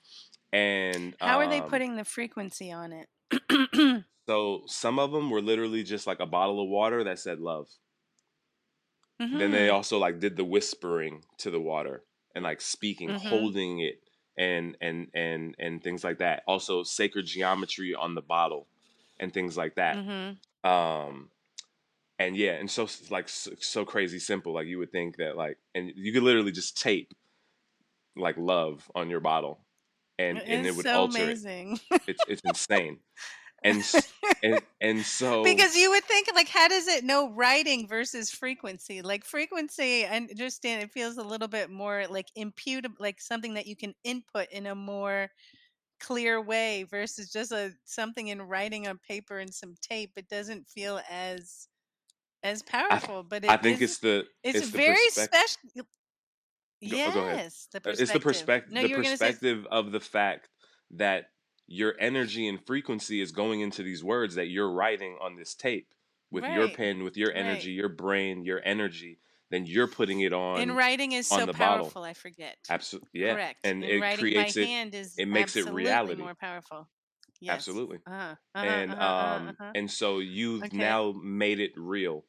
[0.52, 3.08] and How are they um, putting the frequency on it?
[4.28, 7.68] so some of them were literally just like a bottle of water that said love
[9.32, 9.68] then they Mhm.
[9.68, 12.04] also like did the whispering to the water
[12.34, 13.16] and like speaking Mhm.
[13.16, 14.00] holding it
[14.38, 18.68] and and and and things like that also sacred geometry on the bottle
[19.18, 20.38] and things like that Mhm.
[20.64, 21.30] um
[22.18, 25.58] and yeah and so like so, so crazy simple like you would think that like
[25.74, 27.14] and you could literally just tape
[28.16, 29.64] like love on your bottle
[30.18, 31.78] and and it would so alter amazing.
[31.96, 33.00] it it's it's insane
[33.66, 33.84] and
[34.42, 39.02] and and so because you would think like how does it know writing versus frequency?
[39.02, 43.66] Like frequency i understand it feels a little bit more like imputable like something that
[43.66, 45.30] you can input in a more
[46.00, 50.12] clear way versus just a something in writing on paper and some tape.
[50.16, 51.68] It doesn't feel as
[52.42, 55.40] as I, powerful but it I think is it's the it's, it's the very perspective
[55.40, 55.82] special go,
[57.04, 58.20] oh, go yes the Uh, it's the perspective.
[58.20, 60.48] perspective no the gonna say perspective of the fact
[60.92, 61.26] that
[61.66, 65.94] your energy and frequency is going into these words that you're writing on this tape
[66.30, 69.18] with your pen with your right energy your brain your energy
[69.50, 70.62] then you're putting it on.
[70.62, 73.58] and writing is so the bottle powerful i forget absolutely yeah Correct.
[73.64, 76.88] and And it creates it hand is it makes it reality more powerful.
[77.40, 77.82] Yes.
[77.82, 78.36] absolutely Uh-huh.
[78.54, 78.82] Uh-huh.
[78.84, 79.12] and Uh-huh.
[79.18, 79.40] Uh-huh.
[79.42, 79.74] um uh-huh.
[79.74, 80.72] and so you've Okay.
[80.72, 82.24] now made it real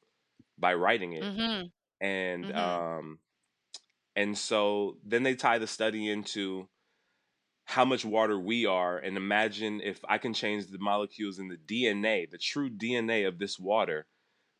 [0.58, 1.68] by writing it Mm-hmm.
[2.02, 2.78] and Mm-hmm.
[2.92, 3.20] um
[4.16, 6.68] and so then they tie the study into
[7.68, 11.58] how much water we are and imagine if i can change the molecules in the
[11.58, 14.08] dna the true dna of this water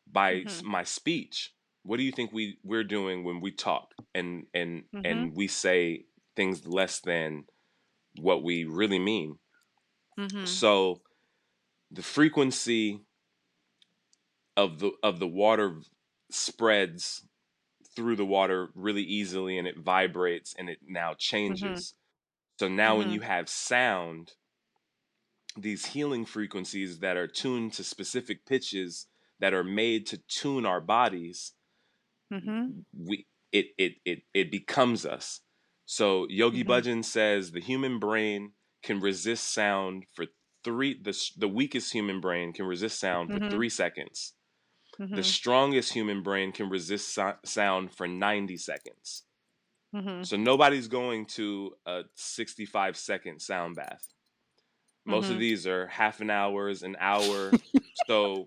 [0.06, 0.60] by Mm-hmm.
[0.60, 1.54] my speech
[1.84, 5.22] what do you think we we're doing when we talk and and Mm-hmm.
[5.22, 6.06] and we say
[6.36, 7.44] things less than
[8.20, 9.38] what we really mean
[10.18, 10.58] Mm-hmm.
[10.60, 11.02] so
[11.90, 13.00] the frequency
[14.56, 15.80] of the of the water
[16.30, 17.26] spreads
[17.96, 21.14] through the water really easily and it vibrates and it now
[21.50, 21.80] Mm-hmm.
[21.80, 21.94] changes
[22.58, 23.14] so now when Mm-hmm.
[23.14, 24.32] you have sound
[25.56, 29.06] these healing frequencies that are tuned to specific pitches
[29.40, 31.52] that are made to tune our bodies
[32.32, 32.80] Mm-hmm.
[33.06, 35.40] we it it it, it becomes us
[35.86, 36.70] so yogi Mm-hmm.
[36.70, 38.52] bhajan says the human brain
[38.82, 40.26] can resist sound for
[40.62, 43.48] three the, the weakest human brain can resist sound for Mm-hmm.
[43.50, 44.34] three seconds
[44.98, 45.22] the Mm-hmm.
[45.22, 49.22] strongest human brain can resist so- sound for 90 seconds
[49.94, 50.22] Mm-hmm.
[50.24, 54.06] so nobody's going to a 65 second sound bath
[55.06, 55.40] most of Mm-hmm.
[55.40, 57.52] these are half an hours an hour
[58.06, 58.46] so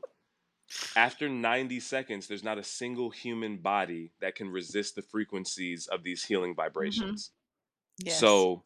[0.95, 6.03] after 90 seconds there's not a single human body that can resist the frequencies of
[6.03, 6.61] these healing Mm-hmm.
[6.61, 7.31] vibrations
[8.03, 8.19] Yes.
[8.19, 8.63] so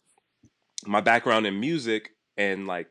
[0.86, 2.88] my background in music and like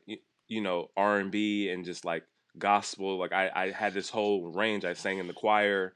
[0.49, 2.25] you know r&b and just like
[2.59, 5.95] gospel like i, I had this whole range i sang in the choir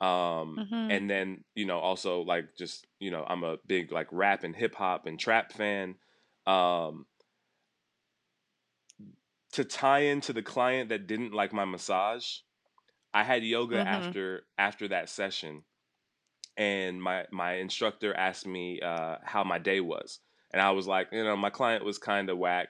[0.00, 0.90] um Mm-hmm.
[0.90, 4.56] and then you know also like just you know i'm a big like rap and
[4.56, 5.96] hip hop and trap fan
[6.46, 7.06] um
[9.52, 12.38] to tie into the client that didn't like my massage
[13.14, 13.88] i had yoga Mm-hmm.
[13.88, 15.64] after after that session
[16.56, 20.20] and my my instructor asked me uh how my day was
[20.52, 22.68] and i was like you know my client was kind of whack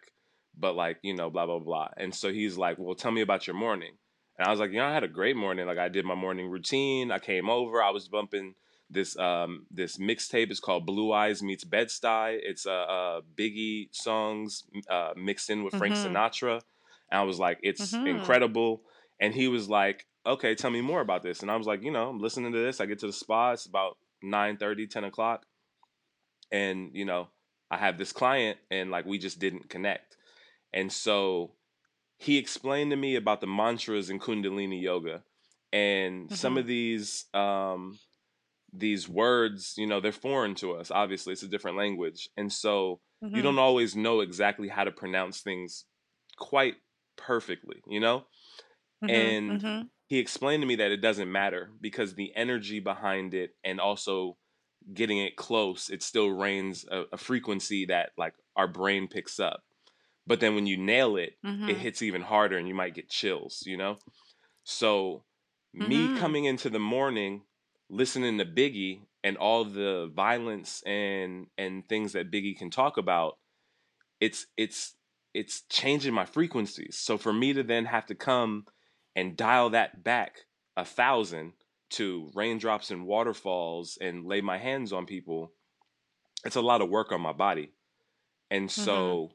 [0.57, 3.47] but like you know blah blah blah and so he's like well tell me about
[3.47, 3.97] your morning
[4.41, 5.67] and i was like you know i had a great morning.
[5.67, 7.13] Like i did my morning routine.
[7.13, 7.83] I came over.
[7.83, 8.55] I was bumping
[8.89, 10.51] this um this mixtape.
[10.51, 12.39] It's called blue eyes meets bed-stuy.
[12.43, 16.07] It's uh, uh biggie songs uh mixed in with frank Mhm.
[16.07, 16.55] sinatra.
[17.11, 18.07] And i was like it's Mhm.
[18.07, 18.83] incredible.
[19.21, 21.43] And he was like okay tell me more about this.
[21.43, 22.81] And i was like you know i'm listening to this.
[22.81, 25.45] I get to the spa it's about 9 30, 10 o'clock.
[26.51, 27.29] And you know
[27.71, 30.17] i have this client and like we just didn't connect.
[30.73, 31.53] And so
[32.21, 35.25] he explained to me about the mantras in kundalini yoga
[35.73, 36.59] and some Mhm.
[36.59, 38.01] of these um
[38.73, 43.01] these words you know they're foreign to us obviously it's a different language and so
[43.33, 43.43] you Mhm.
[43.43, 45.87] don't always know exactly how to pronounce things
[46.39, 46.77] quite
[47.17, 48.27] perfectly you know
[49.03, 49.37] Mhm.
[49.47, 49.91] and Mhm.
[50.09, 54.39] he explained to me that it doesn't matter because the energy behind it and also
[54.95, 59.65] getting it close it still reigns a, a frequency that like our brain picks up
[60.27, 61.35] but then when you nail it
[61.67, 61.79] it Mhm.
[61.79, 63.99] hits even harder and you might get chills you know
[64.65, 65.25] so
[65.75, 66.11] me Mhm.
[66.11, 67.45] coming into the morning
[67.91, 73.39] listening to biggie and all the violence and and things that biggie can talk about
[74.21, 74.97] it's it's
[75.35, 78.67] it's changing my frequencies so for me to then have to come
[79.17, 80.41] and dial that back
[80.77, 81.53] a thousand
[81.91, 85.53] to raindrops and waterfalls and lay my hands on people
[86.45, 87.73] it's a lot of work on my body
[88.51, 89.21] and Mhm.
[89.21, 89.31] so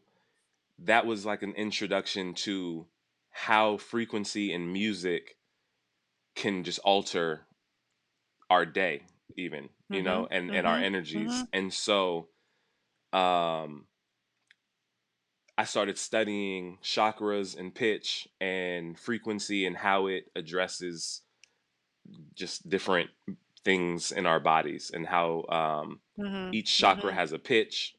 [0.79, 2.87] that was like an introduction to
[3.31, 5.37] how frequency and music
[6.35, 7.47] can just alter
[8.49, 9.03] our day
[9.37, 10.83] even you know and and our Mhm.
[10.83, 11.47] energies Mhm.
[11.53, 12.29] and so
[13.13, 13.87] um
[15.57, 21.21] I started studying chakras and pitch and frequency and how it addresses
[22.35, 23.09] just different
[23.63, 26.51] things in our bodies and how um, Mhm.
[26.51, 27.15] each chakra Mhm.
[27.15, 27.95] has a pitch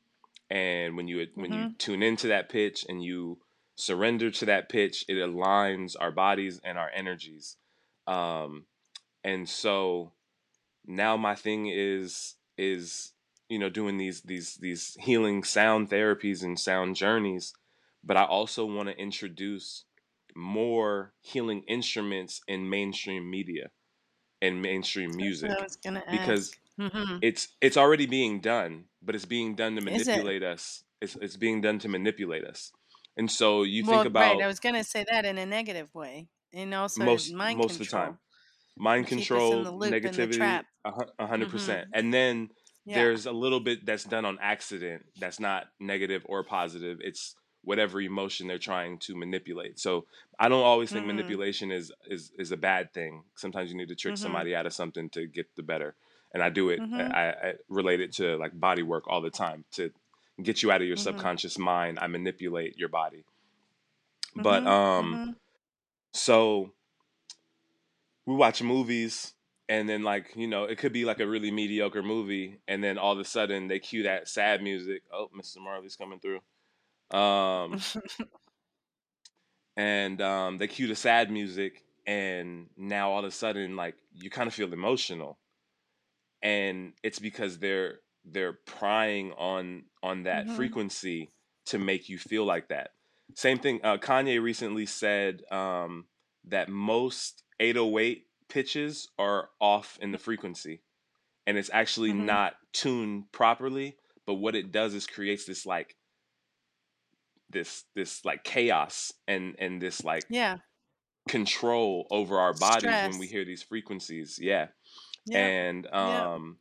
[0.51, 1.79] and when you when you Mhm.
[1.79, 3.39] tune into that pitch and you
[3.77, 7.57] surrender to that pitch it aligns our bodies and our energies
[8.07, 8.67] um,
[9.25, 10.13] and so
[10.87, 13.13] now my thing is is
[13.49, 17.53] you know doing these these these healing sound therapies and sound journeys
[18.05, 19.85] but i also want to introduce
[20.35, 23.71] more healing instruments in mainstream media
[24.43, 25.51] and mainstream music
[26.11, 26.59] because ask.
[26.79, 27.23] Mhm.
[27.23, 30.27] it's it's already being done but it's being done to Is it?
[30.27, 32.73] manipulate us it's, it's being done to manipulate us
[33.17, 34.41] and so you think about right.
[34.41, 37.87] I was gonna say that in a negative way, and also most mind most of
[37.87, 38.19] the time
[38.77, 40.63] mind Keep control, the loop in the negativity,
[41.19, 41.89] a hundred percent.
[41.89, 41.93] Mhm.
[41.93, 42.51] And then
[42.85, 42.95] Yeah.
[42.95, 45.07] there's a little bit that's done on accident.
[45.19, 46.99] That's not negative or positive.
[47.01, 49.79] It's whatever emotion they're trying to manipulate.
[49.81, 50.07] So
[50.39, 51.07] I don't always think Mhm.
[51.07, 53.25] manipulation is is is a bad thing.
[53.37, 54.17] Sometimes you need to trick Mhm.
[54.17, 55.97] somebody out of something to get the better.
[56.37, 56.81] And I do it.
[56.81, 57.15] Mhm.
[57.15, 59.91] I, I relate it to like body work all the time to
[60.43, 61.01] get you out of your Mhm.
[61.01, 61.99] subconscious mind.
[61.99, 63.25] I manipulate your body.
[64.35, 64.67] But Mhm.
[64.67, 65.37] um, Mhm.
[66.13, 66.75] so
[68.27, 69.33] we watch movies
[69.71, 72.99] and then like you know it could be like a really mediocre movie and then
[72.99, 76.41] all of a sudden they cue that sad music oh mrs marley's coming through
[77.19, 77.81] um
[79.77, 84.31] and um they cue the sad music and now all of a sudden like you
[84.31, 85.39] kind of feel emotional
[86.43, 90.51] and it's because they're they're prying on on that Mhm.
[90.51, 91.33] frequency
[91.67, 92.91] to make you feel like that
[93.35, 96.07] same thing uh, kanye recently said um
[96.45, 100.83] that most 808 pitches are off in the frequency
[101.47, 102.15] and it's actually Mhm.
[102.15, 105.97] not tuned properly but what it does is creates this like
[107.51, 110.59] this this like chaos and and this like Yeah.
[111.29, 114.69] control over our bodies when we hear these frequencies yeah
[115.27, 115.55] Yep.
[115.55, 116.59] and um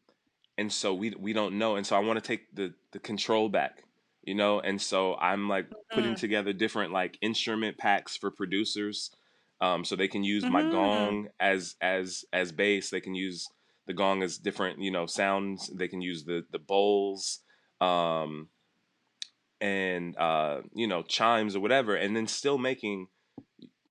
[0.58, 3.50] and so we we don't know and so i want to take the the control
[3.50, 3.84] back
[4.24, 6.16] you know and so i'm like putting Mhm.
[6.16, 9.12] together different like instrument packs for producers
[9.62, 10.64] um so they can use my Mhm.
[10.64, 13.48] gong as as as bass they can use
[13.88, 17.42] the gong as different you know sounds they can use the the bowls
[17.82, 18.50] um
[19.62, 23.08] and uh you know chimes or whatever and then still making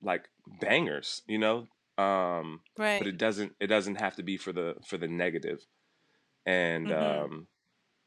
[0.03, 0.29] like
[0.61, 1.67] bangers you know
[1.99, 2.99] um right.
[2.99, 5.65] but it doesn't it doesn't have to be for the for the negative
[6.47, 7.25] and Mhm.
[7.25, 7.49] um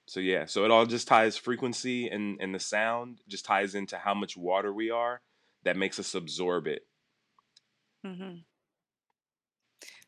[0.08, 3.98] so yeah so it all just ties frequency and and the sound just ties into
[3.98, 5.22] how much water we are
[5.64, 6.88] that makes us absorb it
[8.04, 8.38] mm-hmm.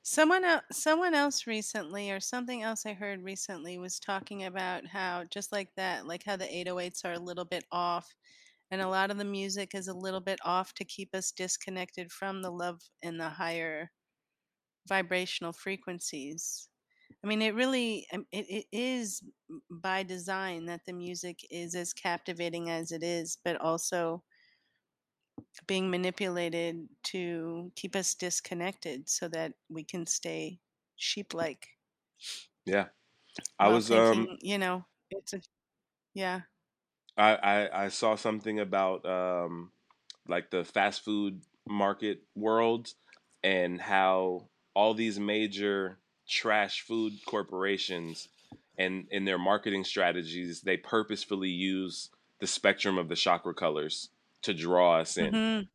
[0.04, 5.24] Someone else, someone else recently, or something else I heard recently, was talking about how
[5.26, 8.14] just like that, like how the 808s are a little bit off,
[8.72, 12.12] and a lot of the music is a little bit off to keep us disconnected
[12.12, 13.92] from the love and the higher
[14.88, 16.70] vibrational frequencies.
[17.24, 19.24] I mean, it really, um, it, it is
[19.70, 24.24] by design that the music is as captivating as it is, but also
[25.68, 30.62] being manipulated to keep us disconnected so that we can stay
[30.96, 31.68] sheep like.
[32.66, 32.90] Yeah.
[33.60, 35.42] I was um you know, it's a
[36.14, 36.44] yeah.
[37.20, 39.72] I, I I saw something about um
[40.28, 42.94] like the fast food market world
[43.44, 45.98] and how all these major
[46.28, 48.30] trash food corporations
[48.78, 52.10] and in their marketing strategies they purposefully use
[52.40, 54.10] the spectrum of the chakra colors
[54.44, 55.34] to draw us in.
[55.34, 55.68] Mhm.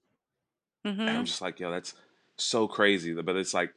[0.85, 1.95] And I'm just like, yo, that's
[2.37, 3.15] so crazy.
[3.15, 3.75] But it's like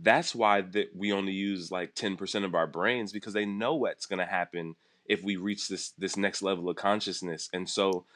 [0.00, 4.06] that's why that we only use like 10% of our brains because they know what's
[4.06, 4.76] going to happen
[5.10, 7.48] if we reach this this next level of consciousness.
[7.52, 8.06] And so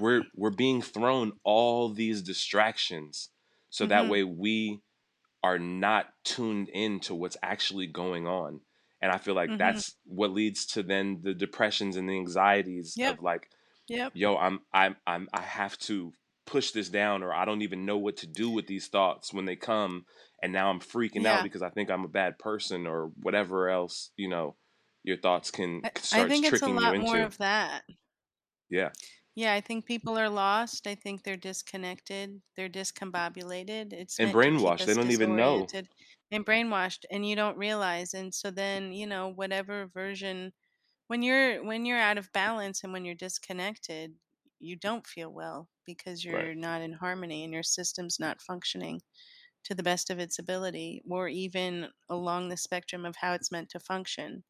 [0.00, 3.30] we're we're being thrown all these distractions
[3.70, 4.10] so that Mhm.
[4.10, 4.80] way we
[5.42, 8.60] are not tuned in to what's actually going on.
[9.00, 9.58] And I feel like Mhm.
[9.58, 13.18] that's what leads to then the depressions and the anxieties Yep.
[13.18, 13.50] of like
[13.88, 14.12] Yep.
[14.14, 16.12] yo i'm i'm i'm i have to
[16.44, 19.44] push this down or i don't even know what to do with these thoughts when
[19.46, 20.04] they come
[20.42, 24.10] and now i'm freaking out because i think i'm a bad person or whatever else
[24.16, 24.56] you know
[25.08, 27.38] your thoughts can I, I starts think it's a tricking you lot more into of
[27.38, 27.84] that.
[28.68, 28.90] yeah
[29.34, 30.86] Yeah, I think people are lost.
[30.86, 32.42] I think they're disconnected.
[32.56, 33.92] They're discombobulated.
[33.92, 35.88] It's and meant to keep brainwashed they us don't even know disoriented
[36.30, 40.52] and brainwashed and you don't realize and so then, you know, whatever version
[41.08, 44.16] when you're when you're out of balance and when you're disconnected,
[44.60, 49.02] you don't feel well because right you're not in harmony and your system's not functioning
[49.64, 53.68] to the best of its ability or even along the spectrum of how it's meant
[53.70, 54.44] to function.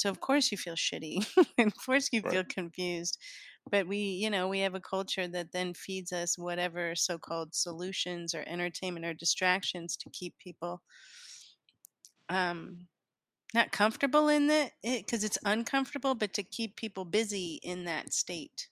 [0.00, 1.26] So of course you feel shitty.
[1.58, 3.18] of course you right feel confused.
[3.70, 8.34] But we, you know, we have a culture that then feeds us whatever so-called solutions
[8.34, 10.82] or entertainment or distractions to keep people
[12.28, 12.88] um
[13.54, 18.12] not comfortable in the, it because it's uncomfortable, but to keep people busy in that
[18.12, 18.68] state.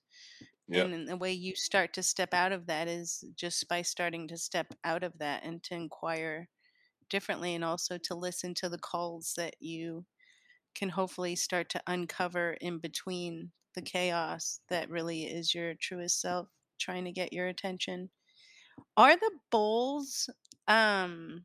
[0.68, 4.28] yep And the way you start to step out of that is just by starting
[4.28, 6.48] to step out of that and to inquire
[7.10, 10.06] differently and also to listen to the calls that you
[10.74, 16.48] can hopefully start to uncover in between the chaos that really is your truest self
[16.78, 18.10] trying to get your attention.
[18.96, 20.28] Are the bowls
[20.66, 21.44] um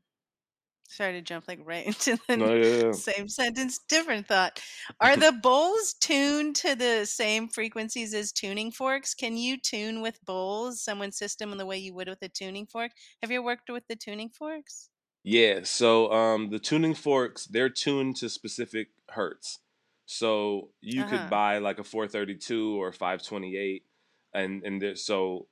[0.89, 2.91] sorry to jump like right into the no yeah, yeah.
[2.91, 4.59] same sentence, different thought.
[4.99, 9.13] Are the bowls tuned to the same frequencies as tuning forks?
[9.13, 12.65] Can you tune with bowls someone's system in the way you would with a tuning
[12.65, 12.91] fork?
[13.21, 14.89] Have you worked with the tuning forks?
[15.23, 19.59] Yeah, so um the tuning forks, they're tuned to specific hertz.
[20.05, 21.29] So you could Uh-huh.
[21.29, 23.85] buy like a 432 or a 528
[24.33, 25.47] and and there, so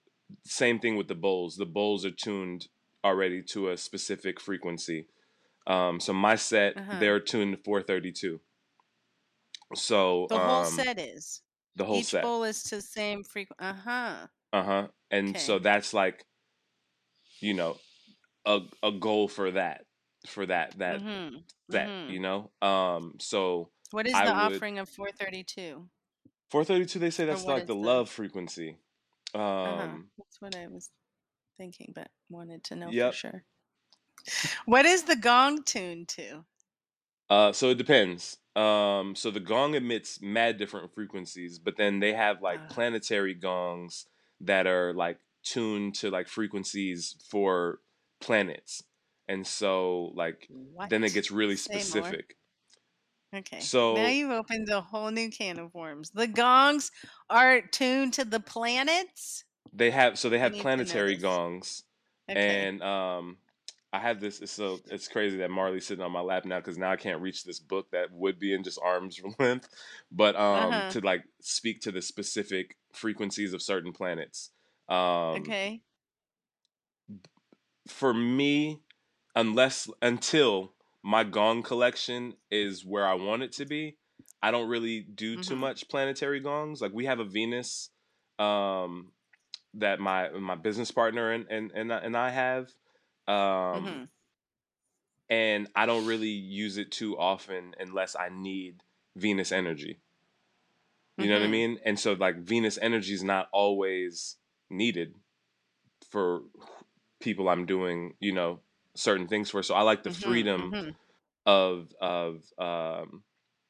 [0.46, 1.56] same thing with the bowls.
[1.58, 2.68] The bowls are tuned
[3.04, 5.08] already to a specific frequency.
[5.68, 6.92] Um so my set, Uh-huh.
[6.92, 8.42] they're tuned to 432.
[9.76, 11.42] So The whole um set is.
[11.76, 12.32] the whole Each set.
[12.32, 13.58] bowl is to the same frequency.
[13.60, 14.28] Uh-huh.
[14.54, 14.90] Uh-huh.
[15.12, 16.26] And so that's like,
[17.42, 17.78] you know,
[18.46, 19.87] a a goal for that
[20.28, 21.46] for that that Mhm.
[21.72, 22.08] set, Mhm.
[22.08, 22.52] you know?
[22.62, 25.90] Um so What is I the would offering of 432?
[26.50, 28.78] 432 they say that's like the the love frequency.
[29.64, 30.00] Uh-huh.
[30.00, 30.90] Um That's what I was
[31.58, 33.46] thinking, but wanted to know for sure.
[34.66, 36.46] What is the gong tuned to?
[37.30, 38.38] Uh so it depends.
[38.56, 43.34] Um so the gong emits mad different frequencies, but then they have like Ah, planetary
[43.34, 44.08] gongs
[44.42, 47.82] that are like tuned to like frequencies for
[48.20, 48.84] planets.
[49.28, 50.50] And so like
[50.90, 51.84] then it gets really Say more.
[51.84, 52.38] specific.
[53.36, 53.60] Okay.
[53.62, 56.12] So now you've opened a whole new can of worms.
[56.12, 56.92] The gongs
[57.30, 59.44] are tuned to the planets?
[59.74, 61.84] they have so they have need to know planetary gongs
[62.30, 62.70] Okay.
[62.70, 63.38] and um
[63.94, 66.78] I have this it's so it's crazy that Marley's sitting on my lap now because
[66.78, 69.70] now I can't reach this book that would be in just arm's length,
[70.12, 70.90] but um Uh-huh.
[70.90, 74.52] to like speak to the specific frequencies of certain planets.
[74.90, 75.82] Um Okay.
[77.88, 78.82] for me,
[79.38, 80.74] unless until
[81.04, 83.96] my gong collection is where I want it to be,
[84.42, 85.60] I don't really do too Mhm.
[85.60, 86.82] much planetary gongs.
[86.82, 87.92] Like we have a Venus
[88.40, 89.14] um
[89.76, 92.74] that my my business partner and and and, I- and I have
[93.28, 94.10] um Mhm.
[95.30, 98.82] and I don't really use it too often unless I need
[99.16, 100.00] Venus energy.
[101.18, 101.52] You know what I Mhm.
[101.52, 101.80] mean?
[101.86, 104.38] And so like Venus energy is not always
[104.70, 105.16] needed
[106.10, 106.42] for
[107.20, 108.62] people I'm doing, you know,
[108.98, 109.64] certain things for.
[109.64, 110.24] So I like the Mhm.
[110.24, 110.96] freedom Mhm.
[111.46, 113.24] of of um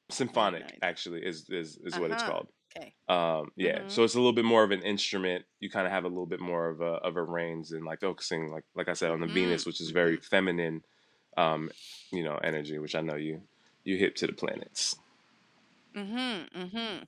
[0.09, 0.80] symphonic Midnight.
[0.82, 2.32] actually is is is what it's Uh-huh.
[2.32, 2.47] called.
[2.75, 2.93] Okay.
[3.09, 3.80] Um yeah.
[3.84, 3.91] Mhm.
[3.91, 5.45] So it's a little bit more of an instrument.
[5.59, 8.01] You kind of have a little bit more of a of a range and like
[8.01, 9.67] focusing like like I said on the Venus, Mhm.
[9.67, 10.23] which is very Mhm.
[10.25, 10.84] feminine
[11.38, 11.69] um,
[12.11, 13.41] you know, energy, which I know you
[13.84, 14.95] you hip to the planets.
[15.95, 16.49] Mm Mhm.
[16.53, 17.07] Mm Mhm.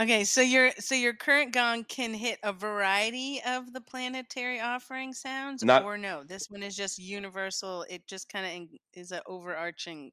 [0.00, 5.12] Okay, so your so your current gong can hit a variety of the planetary offering
[5.12, 6.24] sounds, Not or no?
[6.24, 7.82] This one is just universal.
[7.88, 10.10] It just kind of is an overarching.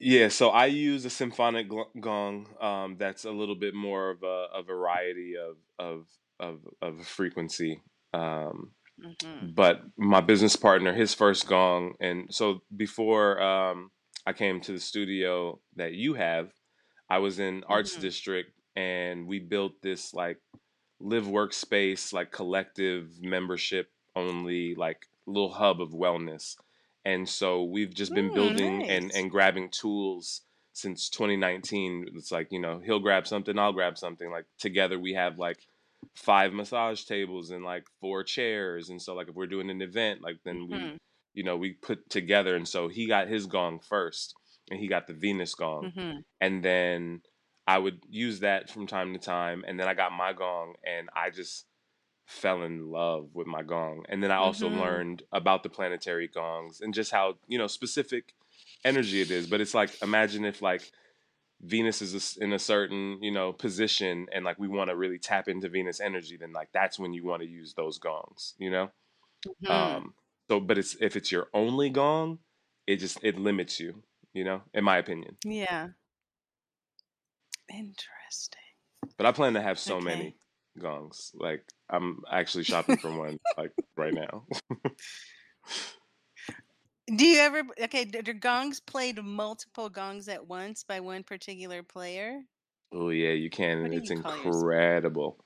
[0.00, 4.22] yeah, so I use a symphonic gl- gong um, that's a little bit more of
[4.22, 6.06] a, a variety of of
[6.38, 7.82] of of frequency.
[8.14, 8.72] Um,
[9.02, 13.90] hmm but my business partner, his first gong, and so before um,
[14.26, 16.52] I came to the studio that you have,
[17.10, 20.38] I was in Arts hmm District, and we built this like
[21.00, 26.56] live workspace, like collective membership only, like little hub of wellness.
[27.04, 29.14] And so we've just been Mm, building and nice.
[29.14, 32.06] and grabbing tools since 2019.
[32.16, 34.30] It's like you know he'll grab something, I'll grab something.
[34.30, 35.60] Like together we have like
[36.14, 38.90] five massage tables and like four chairs.
[38.90, 40.96] And so like if we're doing an event, like then we hmm
[41.34, 42.56] you know we put together.
[42.56, 44.36] And so he got his gong first,
[44.70, 47.22] and he got the Venus gong, hmm and then
[47.68, 49.64] I would use that from time to time.
[49.68, 51.66] And then I got my gong, and I just
[52.26, 54.04] fell in love with my gong.
[54.08, 57.68] And then I also hmm learned about the planetary gongs and just how, you know,
[57.68, 58.34] specific
[58.84, 59.48] energy it is.
[59.48, 60.92] But it's like imagine if like
[61.60, 65.48] Venus is in a certain, you know, position and like we want to really tap
[65.48, 68.90] into Venus energy, then like that's when you want to use those gongs, you know?
[69.60, 70.14] hmm Um
[70.50, 72.40] so but it's if it's your only gong,
[72.86, 74.02] it just it limits you,
[74.34, 75.38] you know, in my opinion.
[75.44, 75.90] Yeah.
[77.72, 78.60] Interesting.
[79.16, 80.00] But I plan to have so Okay.
[80.00, 80.36] many
[80.78, 81.32] gongs.
[81.34, 84.46] Like I'm actually shopping for one like right now.
[87.06, 88.04] Do you ever okay?
[88.04, 92.44] d- Are gongs played multiple gongs at once by one particular player?
[92.92, 94.64] Oh yeah, you can, and it's you call yours?
[94.70, 95.44] incredible.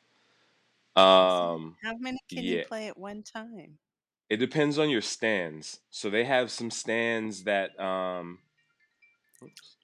[0.97, 3.79] Um, How many can you play at one time?
[4.29, 5.81] it depends on your stands.
[5.91, 8.39] So they have some stands that um,
[9.43, 9.77] oops,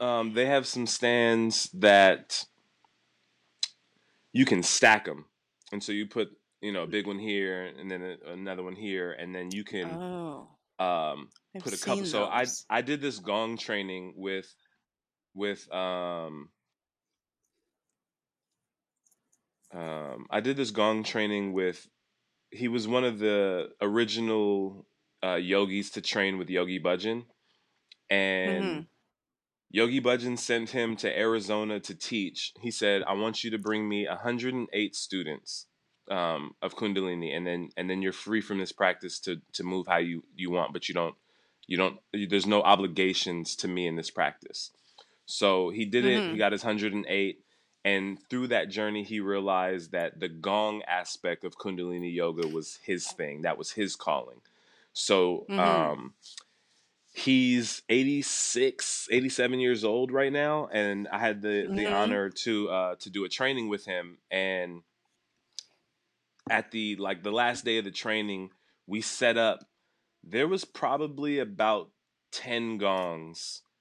[0.00, 2.44] um, they have some stands that
[4.32, 5.26] you can stack them,
[5.72, 6.30] and so you put
[6.60, 9.64] you know a big one here and then a, another one here, and then you
[9.64, 10.48] can Oh,
[10.78, 11.28] um
[11.62, 11.96] put a couple.
[11.96, 12.44] seen So I.
[12.68, 14.52] I did this gong training with
[15.34, 16.48] with um
[19.72, 21.86] um I did this gong training with
[22.50, 24.86] he was one of the original
[25.22, 27.24] uh, yogis to train with Yogi Bhajan,
[28.08, 28.86] and
[29.70, 32.52] Yogi Bhajan sent him to Arizona to teach.
[32.60, 35.66] He said, "I want you to bring me 108 students
[36.10, 39.86] um, of Kundalini, and then and then you're free from this practice to to move
[39.86, 41.14] how you you want, but you don't
[41.66, 44.72] you don't there's no obligations to me in this practice."
[45.26, 46.26] So he did it.
[46.28, 47.44] He hmm got his 108.
[47.84, 53.10] And through that journey, he realized that the gong aspect of Kundalini yoga was his
[53.12, 53.42] thing.
[53.42, 54.40] That was his calling.
[54.92, 56.14] So hmm um,
[57.20, 60.68] he's 86, 87 years old right now.
[60.72, 64.18] And I had the, the hmm honor to uh, to do a training with him.
[64.30, 64.82] And
[66.48, 68.50] at the like the last day of the training,
[68.86, 69.60] we set up.
[70.22, 71.90] There was probably about
[72.32, 73.62] 10 gongs.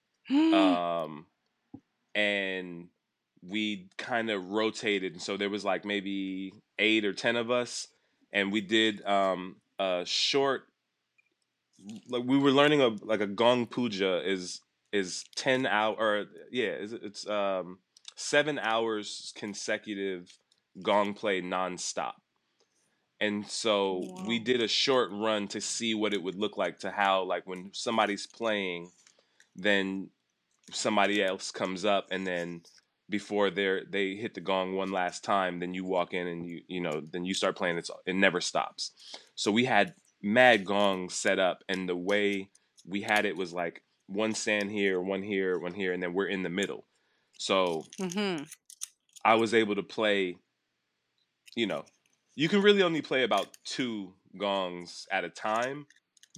[0.54, 1.28] Um,
[2.16, 2.90] and
[3.44, 7.88] we kind of rotated and so there was like maybe eight or ten of us
[8.34, 10.69] and we did um a short
[12.10, 14.62] like we were learning a like a gong puja is
[14.92, 17.80] is 10 hour or yeah it's, it's um
[18.16, 20.38] seven hours consecutive
[20.84, 22.14] gong play nonstop.
[23.22, 26.92] And so we did a short run to see what it would look like to
[26.92, 28.92] how like when somebody's playing
[29.56, 30.10] then
[30.72, 32.62] somebody else comes up and then
[33.10, 36.62] before they they hit the gong one last time then you walk in and you
[36.68, 38.92] you know then you start playing it's it never stops.
[39.36, 42.50] So we had mad gongs set up and the way
[42.86, 46.28] we had it was like one stand here one here one here and then we're
[46.28, 46.86] in the middle.
[47.38, 48.44] So hmm
[49.26, 50.38] i was able to play
[51.56, 51.84] you know
[52.36, 55.86] you can really only play about two gongs at a time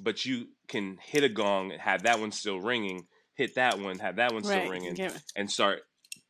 [0.02, 3.06] but you can hit a gong and have that one still ringing
[3.36, 4.70] hit that one have that one still Right.
[4.70, 5.82] ringing Get, and start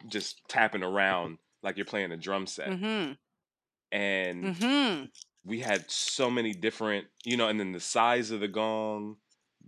[0.09, 2.73] just tapping around like you're playing a drum set.
[2.73, 3.11] Hmm
[3.91, 5.03] and hmm
[5.45, 9.17] we had so many different you know and then the size of the gong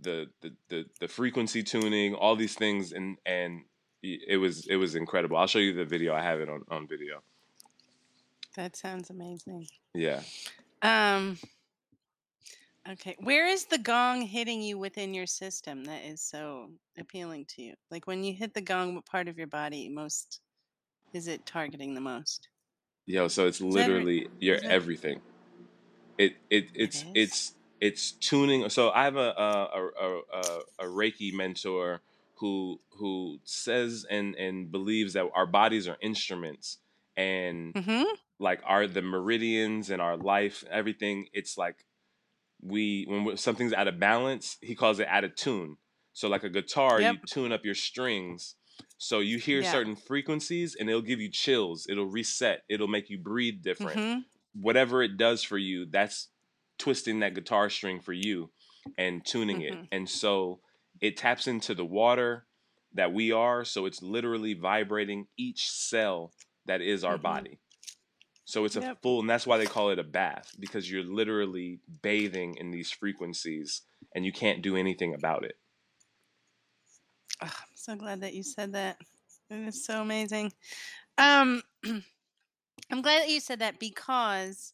[0.00, 3.62] the the the, the frequency tuning all these things and and
[4.02, 6.86] it was it was incredible i'll show you the video i have it on on
[6.86, 7.22] video
[8.56, 9.66] That sounds amazing.
[9.94, 10.20] yeah
[10.82, 11.38] Um.
[12.86, 13.16] Okay.
[13.20, 17.74] Where is the gong hitting you within your system that is so appealing to you?
[17.90, 20.40] Like when you hit the gong, what part of your body most
[21.14, 22.48] is it targeting the most?
[23.06, 25.20] yo so it's Is that re- literally your is that everything
[26.18, 27.04] it it it it's is?
[27.14, 32.00] it's it's tuning so i have a a a, a, a a reiki mentor
[32.36, 36.78] who who says and and believes that our bodies are instruments
[37.16, 38.04] and Mm-hmm.
[38.38, 41.84] like are the meridians and our life everything it's like
[42.62, 45.76] we when something's out of balance he calls it out of tune
[46.12, 47.12] so like a guitar Yep.
[47.14, 48.54] you tune up your strings
[48.98, 49.70] so you hear Yeah.
[49.70, 54.20] certain frequencies and it'll give you chills it'll reset it'll make you breathe different Mm-hmm.
[54.60, 56.28] Whatever it does for you that's
[56.78, 58.50] twisting that guitar string for you
[58.98, 59.88] and tuning it Mhm.
[59.92, 60.60] and so
[61.00, 62.46] it taps into the water
[62.92, 66.32] that we are so it's literally vibrating each cell
[66.66, 67.22] that is our Mhm.
[67.22, 67.58] body
[68.44, 71.80] so it's a full and that's why they call it a bath because you're literally
[72.02, 73.82] bathing in these frequencies
[74.14, 75.58] and you can't do anything about it
[77.42, 78.96] Oh, I'm so glad that you said that.
[79.50, 80.52] It is so amazing.
[81.18, 81.62] Um,
[82.94, 84.72] I'm glad that you said that because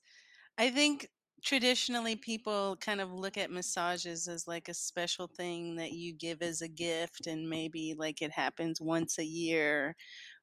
[0.59, 1.09] I think
[1.43, 6.43] traditionally people kind of look at massages as like a special thing that you give
[6.43, 9.97] as a gift and maybe like it happens once a year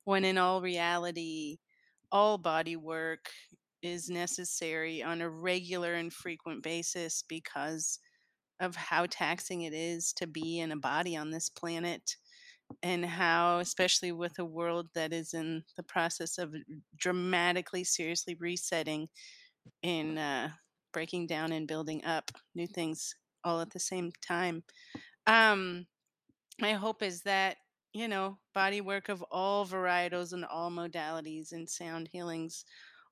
[0.05, 1.57] when in all reality
[2.11, 3.30] all body work
[3.84, 7.99] is necessary on a regular and frequent basis because
[8.59, 12.15] of how taxing it is to be in a body on this planet
[12.84, 16.53] and how especially with a world that is in the process of
[16.95, 19.07] dramatically seriously resetting
[19.82, 20.49] in uh,
[20.93, 24.63] breaking down and building up new things all at the same time.
[25.28, 25.88] Um
[26.59, 27.57] my hope is that
[27.93, 32.65] you know body work of all varietals and all modalities and sound healings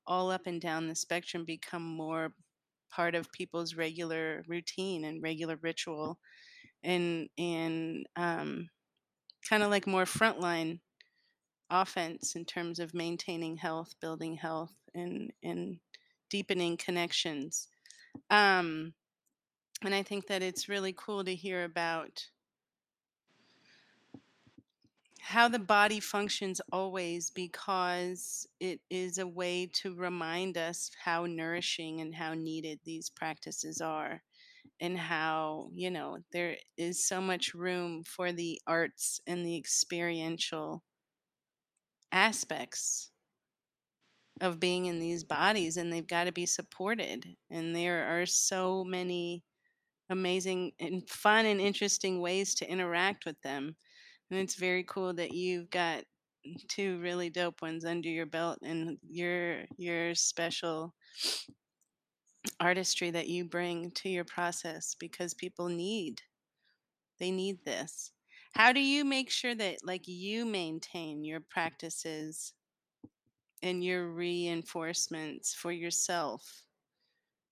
[0.07, 2.33] all up and down the spectrum become more
[2.91, 6.19] part of people's regular routine and regular ritual.
[6.83, 8.69] And and um,
[9.47, 10.79] kind of like more frontline
[11.69, 15.79] offense in terms of maintaining health building health and and
[16.29, 17.67] deepening connections.
[18.29, 18.93] Um
[19.83, 22.27] and i think that it's really cool to hear about
[25.19, 31.99] how the body functions always because it is a way to remind us how nourishing
[31.99, 34.21] and how needed these practices are
[34.79, 40.83] and how you know there is so much room for the arts and the experiential
[42.11, 43.11] aspects
[44.41, 48.83] of being in these bodies and they've got to be supported and there are so
[48.83, 49.43] many
[50.09, 53.75] amazing and fun and interesting ways to interact with them
[54.29, 56.03] and it's very cool that you've got
[56.67, 60.93] two really dope ones under your belt and your your special
[62.59, 66.21] artistry that you bring to your process because people need
[67.19, 68.11] they need this
[68.53, 72.53] how do you make sure that like you maintain your practices
[73.61, 76.63] and your reinforcements for yourself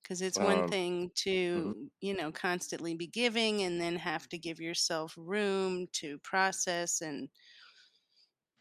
[0.04, 1.12] because it's one Um, thing
[1.56, 1.74] mhm.
[1.74, 7.02] to you know constantly be giving and then have to give yourself room to process
[7.02, 7.30] and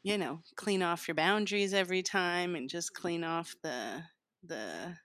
[0.03, 4.03] you know clean off your boundaries every time and just clean off the
[4.43, 4.97] the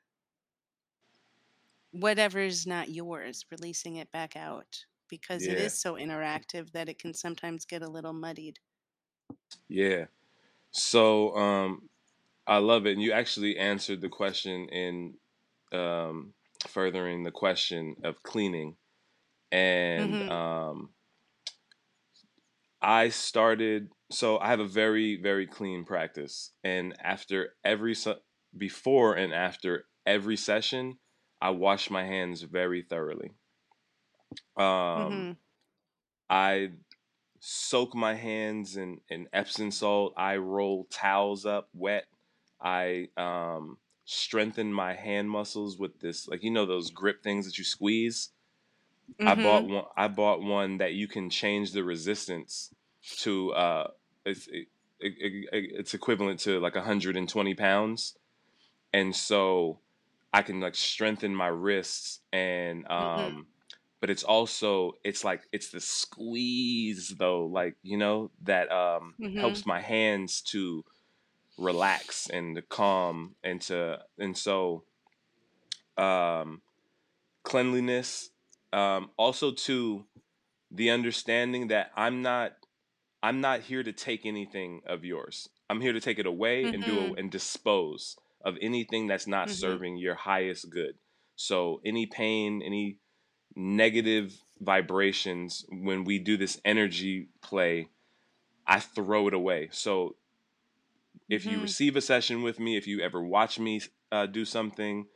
[1.92, 5.60] whatever's not yours releasing it back out because it yeah.
[5.60, 8.60] is so interactive that it can sometimes get a little muddied.
[9.70, 10.06] Yeah.
[10.72, 11.90] So um
[12.48, 15.18] i love it and you actually answered the question in
[15.74, 16.34] um
[16.68, 18.78] furthering the question of cleaning
[19.52, 20.94] and mhm um
[22.82, 28.22] I started so I have a very very clean practice and after every se-
[28.56, 31.00] before and after every session
[31.42, 33.32] I wash my hands very thoroughly.
[34.58, 35.38] Um mhm
[36.30, 36.74] I
[37.40, 40.14] soak my hands in in Epsom salt.
[40.18, 42.08] I roll towels up wet.
[42.62, 47.58] I um strengthen my hand muscles with this like you know those grip things that
[47.58, 48.32] you squeeze.
[49.26, 49.86] I bought one.
[49.98, 52.74] I bought one that you can change the resistance
[53.20, 53.54] to.
[53.54, 53.92] Uh,
[54.26, 54.70] it's it,
[55.00, 58.18] it, it, it's equivalent to like 120 pounds,
[58.94, 59.82] and so
[60.34, 63.48] I can like strengthen my wrists and mhm um.
[64.00, 69.40] But it's also it's like it's the squeeze though, like you know that um mhm
[69.40, 70.84] helps my hands to
[71.58, 74.84] relax and to calm and to and so
[75.98, 76.62] um
[77.44, 78.30] cleanliness
[78.74, 80.06] um also to
[80.72, 82.54] the understanding that I'm not
[83.24, 85.50] I'm not here to take anything of yours.
[85.70, 89.60] I'm here to take it away and do and dispose of anything that's not mhm
[89.60, 90.98] serving your highest good.
[91.36, 92.98] So any pain, any
[93.56, 97.90] negative vibrations when we do this energy play,
[98.68, 99.70] I throw it away.
[99.72, 100.16] So
[101.30, 103.82] if you mhm receive a session with me, if you ever watch me
[104.12, 105.08] uh, do something,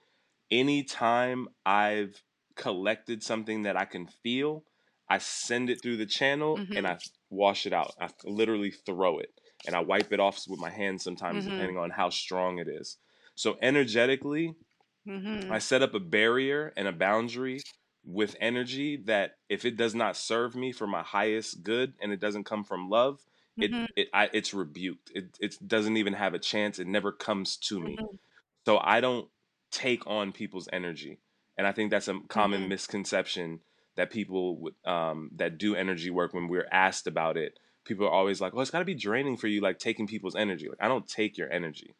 [0.51, 2.23] anytime I've
[2.55, 4.63] collected something that I can feel,
[5.09, 6.77] I send it through the channel Mhm.
[6.77, 6.99] and I
[7.29, 7.93] wash it out.
[7.99, 9.31] I literally throw it
[9.67, 11.49] and I wipe it off with my hands sometimes, Mhm.
[11.49, 12.97] depending on how strong it is.
[13.41, 14.53] So energetically,
[15.05, 15.51] Mhm.
[15.51, 17.59] I set up a barrier and a boundary
[18.03, 22.19] with energy that if it does not serve me for my highest good and it
[22.19, 23.25] doesn't come from love,
[23.59, 23.87] it Mhm.
[23.95, 25.11] it I, it's rebuked.
[25.15, 26.77] It it doesn't even have a chance.
[26.77, 27.97] It never comes to me.
[27.97, 28.19] Mhm.
[28.65, 29.29] So I don't
[29.71, 31.19] take on people's energy,
[31.57, 32.69] and I think that's a common Mhm.
[32.69, 33.61] misconception
[33.95, 37.59] that people um, that do energy work when we're asked about it.
[37.85, 40.35] People are always like, "Oh, it's got to be draining for you, like taking people's
[40.35, 41.95] energy." Like I don't take your energy.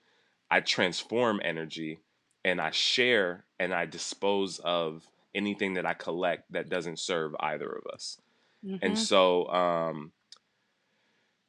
[0.52, 2.00] I transform energy,
[2.46, 7.70] and I share and I dispose of anything that I collect that doesn't serve either
[7.72, 8.20] of us.
[8.82, 8.98] And Mhm.
[8.98, 10.14] so um,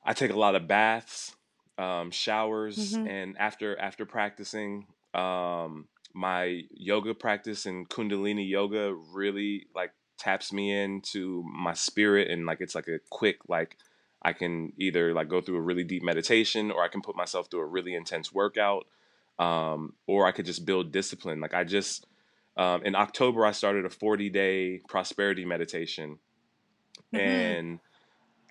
[0.05, 1.36] I take a lot of baths,
[1.78, 3.05] um, showers, Mhm.
[3.05, 10.70] and after after practicing, um, my yoga practice and Kundalini yoga really like taps me
[10.72, 13.78] into my spirit and like it's like a quick like
[14.25, 17.49] I can either like go through a really deep meditation or I can put myself
[17.51, 18.87] through a really intense workout,
[19.39, 21.41] um, or I could just build discipline.
[21.41, 22.07] Like I just
[22.57, 26.18] um, in October I started a 40 day prosperity meditation
[27.12, 27.18] Mhm.
[27.20, 27.81] and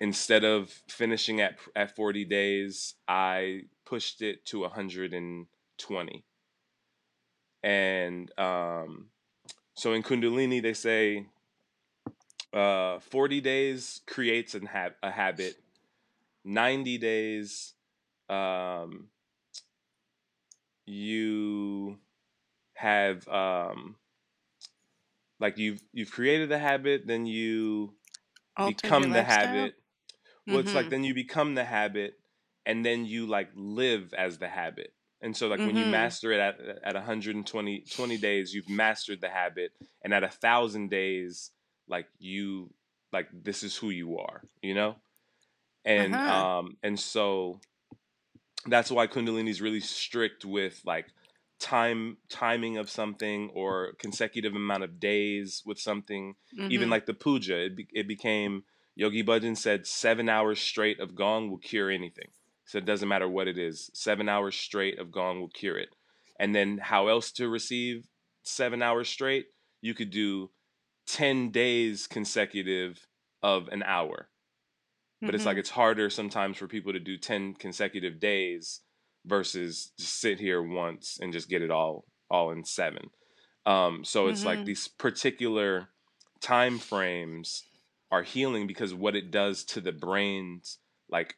[0.00, 6.24] instead of finishing at at 40 days i pushed it to 120
[7.62, 9.06] and um
[9.74, 11.26] so in kundalini they say
[12.52, 15.61] uh 40 days creates an hab- a habit
[16.44, 17.74] 90 days
[18.28, 19.10] um
[20.86, 21.98] you
[22.74, 23.96] have um
[25.38, 27.94] like you've you've created the habit then you
[28.56, 29.24] your become the lifestyle.
[29.24, 29.76] habit
[30.48, 30.90] Well, it's like Mhm.
[30.90, 32.20] then you become the habit,
[32.66, 34.94] and then you like live as the habit.
[35.22, 35.86] And so, like when you Mhm.
[35.86, 39.72] master it at at 120 20 days, you've mastered the habit,
[40.02, 41.52] and at a thousand days,
[41.88, 42.74] like you
[43.12, 44.96] like this is who you are, you know.
[45.84, 46.30] And Uh-huh.
[46.30, 47.60] um and so
[48.66, 51.06] that's why Kundalini is really strict with like
[51.58, 56.34] time timing of something or consecutive amount of days with something
[56.68, 56.90] even Mhm.
[56.90, 57.66] like the puja.
[57.66, 58.64] It, be, it became
[58.94, 62.30] yogi bhajan said seven hours straight of gong will cure anything.
[62.66, 63.90] So it doesn't matter what it is.
[63.94, 65.90] Seven hours straight of gong will cure it.
[66.38, 68.08] And then how else to receive
[68.42, 69.46] seven hours straight?
[69.80, 70.50] You could do
[71.06, 73.06] 10 days consecutive
[73.42, 74.28] of an hour
[75.26, 75.58] but it's like Mhm.
[75.58, 78.80] it's harder sometimes for people to do 10 consecutive days
[79.24, 83.10] versus just sit here once and just get it all all in seven
[83.66, 84.64] um so it's like Mhm.
[84.64, 85.88] these particular
[86.40, 87.64] time frames
[88.10, 91.36] are healing because what it does to the brain's like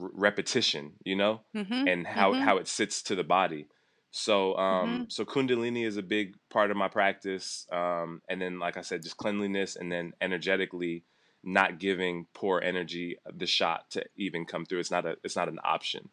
[0.00, 1.86] r- repetition you know Mhm.
[1.86, 2.40] and how Mhm.
[2.40, 3.68] how it sits to the body
[4.10, 5.08] so um Mhm.
[5.08, 9.02] so kundalini is a big part of my practice um and then like i said
[9.02, 11.04] just cleanliness and then energetically
[11.42, 15.48] not giving poor energy the shot to even come through it's not a it's not
[15.48, 16.08] an option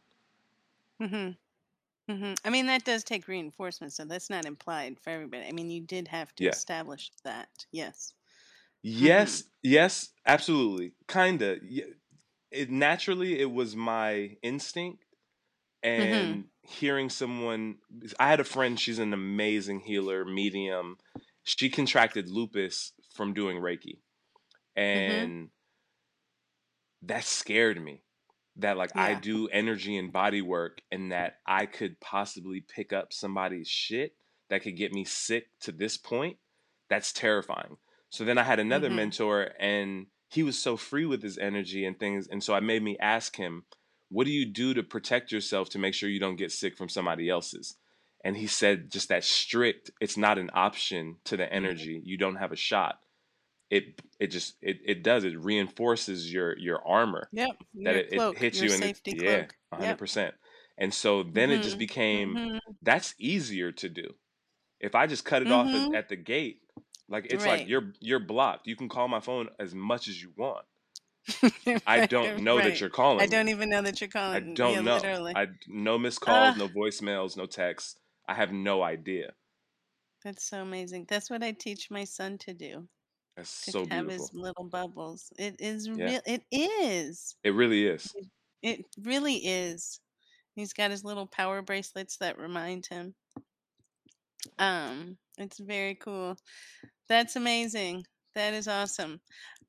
[1.02, 1.48] Mm-hmm.
[2.12, 2.34] Mm-hmm.
[2.46, 5.46] I mean, that does take reinforcement, so that's not implied for everybody.
[5.46, 7.66] I mean, you did have to yeah establish that.
[7.72, 8.14] Yes.
[8.84, 11.58] Yes yes absolutely kinda
[12.52, 15.04] it naturally it was my instinct
[15.98, 16.40] Mhm.
[16.40, 17.78] and hearing someone
[18.20, 20.98] i had a friend she's an amazing healer medium
[21.44, 24.00] she contracted lupus from doing reiki
[24.78, 25.24] Mhm.
[25.24, 25.50] and
[27.04, 28.02] that scared me
[28.58, 33.14] that like i do energy and body work and that i could possibly pick up
[33.14, 34.16] somebody's shit
[34.50, 36.38] that could get me sick to this point
[36.90, 37.78] that's terrifying
[38.10, 38.96] so then i had another Mhm.
[38.96, 42.82] mentor and he was so free with his energy and things and so i made
[42.84, 43.66] me ask him
[44.10, 46.90] what do you do to protect yourself to make sure you don't get sick from
[46.90, 47.78] somebody else's
[48.24, 51.52] and he said just that strict it's not an option to the Mhm.
[51.52, 53.00] energy you don't have a shot
[53.70, 57.58] it it just it, it does it reinforces your your armor Yep.
[57.84, 59.54] that it, it hits your you and it safety yeah cloak.
[59.72, 60.00] a hundred Yep.
[60.00, 60.36] percent
[60.78, 61.80] and so then it just Mhm.
[61.80, 62.60] became Mhm.
[62.82, 64.16] that's easier to do
[64.80, 65.94] if i just cut it off at, Mhm.
[65.94, 66.62] at the gate
[67.10, 70.32] like it's like you're you're blocked you can call my phone as much as you
[70.38, 70.66] want
[71.86, 73.20] i don't know that you're calling.
[73.22, 74.52] I don't even know that you're calling.
[74.52, 75.34] I don't know literally.
[75.36, 79.34] i no missed calls Ah, no voicemails no texts i have no idea
[80.24, 81.06] that's so amazing.
[81.06, 82.88] That's what I teach my son to do.
[83.38, 85.32] That's To so have his little bubbles.
[85.38, 86.22] It is yeah real.
[86.26, 87.36] It is.
[87.44, 88.14] it really is
[88.64, 90.02] It really is.
[90.56, 93.14] He's got his little power bracelets that remind him.
[94.58, 96.36] Um, it's very cool.
[97.08, 98.06] That's amazing.
[98.34, 99.22] That is awesome.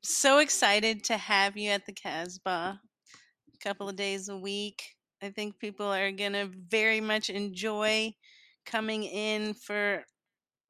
[0.02, 2.80] So excited to have you at the Casbah
[3.54, 4.82] a couple of days a week.
[5.22, 8.14] I think people are going to very much enjoy
[8.64, 10.04] coming in for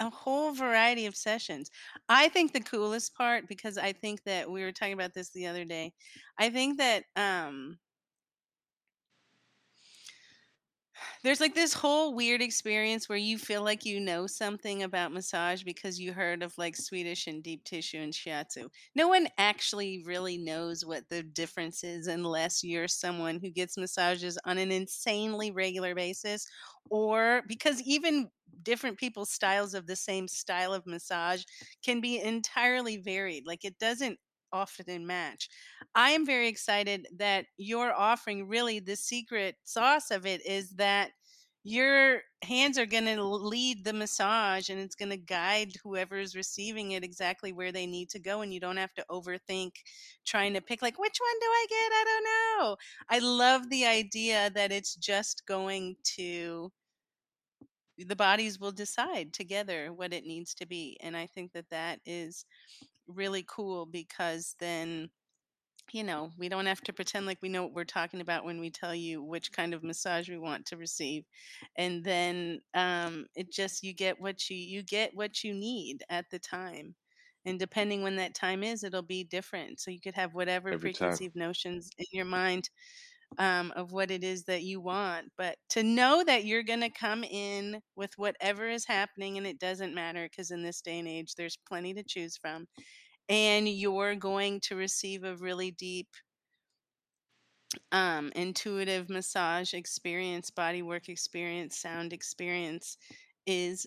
[0.01, 1.71] a whole variety of sessions.
[2.09, 5.47] I think the coolest part because I think that we were talking about this the
[5.47, 5.95] other day.
[6.39, 7.79] I think that um
[11.23, 15.63] there's like this whole weird experience where you feel like you know something about massage
[15.63, 18.69] because you heard of like Swedish and deep tissue and shiatsu.
[18.95, 24.39] No one actually really knows what the difference is unless you're someone who gets massages
[24.45, 26.47] on an insanely regular basis
[26.91, 28.31] or because even
[28.63, 31.45] different people's styles of the same style of massage
[31.85, 33.47] can be entirely varied.
[33.47, 34.19] Like it doesn't
[34.53, 35.49] often in match.
[35.95, 41.11] I am very excited that you're offering really the secret sauce of it is that
[41.65, 46.37] your hands are going to lead the massage and it's going to guide whoever is
[46.37, 49.73] receiving it exactly where they need to go and you don't have to overthink
[50.25, 51.93] trying to pick like which one do I get?
[51.93, 52.77] I don't know.
[53.11, 56.71] I love the idea that it's just going to
[57.99, 62.01] the bodies will decide together what it needs to be and I think that that
[62.07, 62.45] is
[63.09, 65.11] really cool because then
[65.93, 68.61] you know, we don't have to pretend like we know what we're talking about when
[68.61, 71.25] we tell you which kind of massage we want to receive.
[71.77, 76.31] And then um, it just you get what you you get what you need at
[76.31, 76.95] the time.
[77.47, 79.81] And depending when that time is, it'll be different.
[79.81, 81.19] So you could have whatever Every time.
[81.19, 82.69] preconceived notions in your mind
[83.39, 85.31] um, of what it is that you want.
[85.37, 89.59] But to know that you're going to come in with whatever is happening, and it
[89.59, 92.67] doesn't matter because in this day and age, there's plenty to choose from
[93.29, 96.09] and you're going to receive a really deep
[97.93, 102.97] um, intuitive massage experience, body work experience, sound experience
[103.47, 103.87] is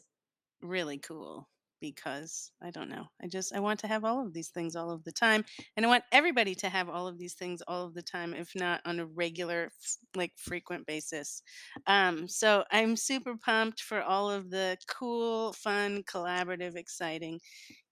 [0.62, 1.50] really cool
[1.82, 3.08] because I don't know.
[3.22, 5.44] I just I want to have all of these things all of the time
[5.76, 8.56] and I want everybody to have all of these things all of the time if
[8.56, 9.72] not on a regular
[10.16, 11.44] like frequent basis.
[11.88, 17.42] Um so I'm super pumped for all of the cool, fun, collaborative, exciting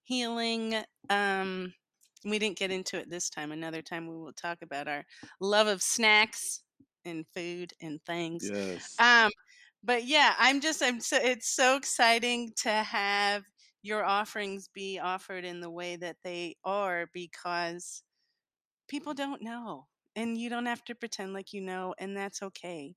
[0.03, 0.75] healing
[1.09, 1.73] um
[2.25, 5.05] we didn't get into it this time another time we will talk about our
[5.39, 6.63] love of snacks
[7.05, 8.95] and food and things Yes.
[8.99, 9.31] um
[9.83, 13.43] but yeah i'm just i'm so it's so exciting to have
[13.81, 18.03] your offerings be offered in the way that they are because
[18.87, 22.95] people don't know and you don't have to pretend like you know and that's okay.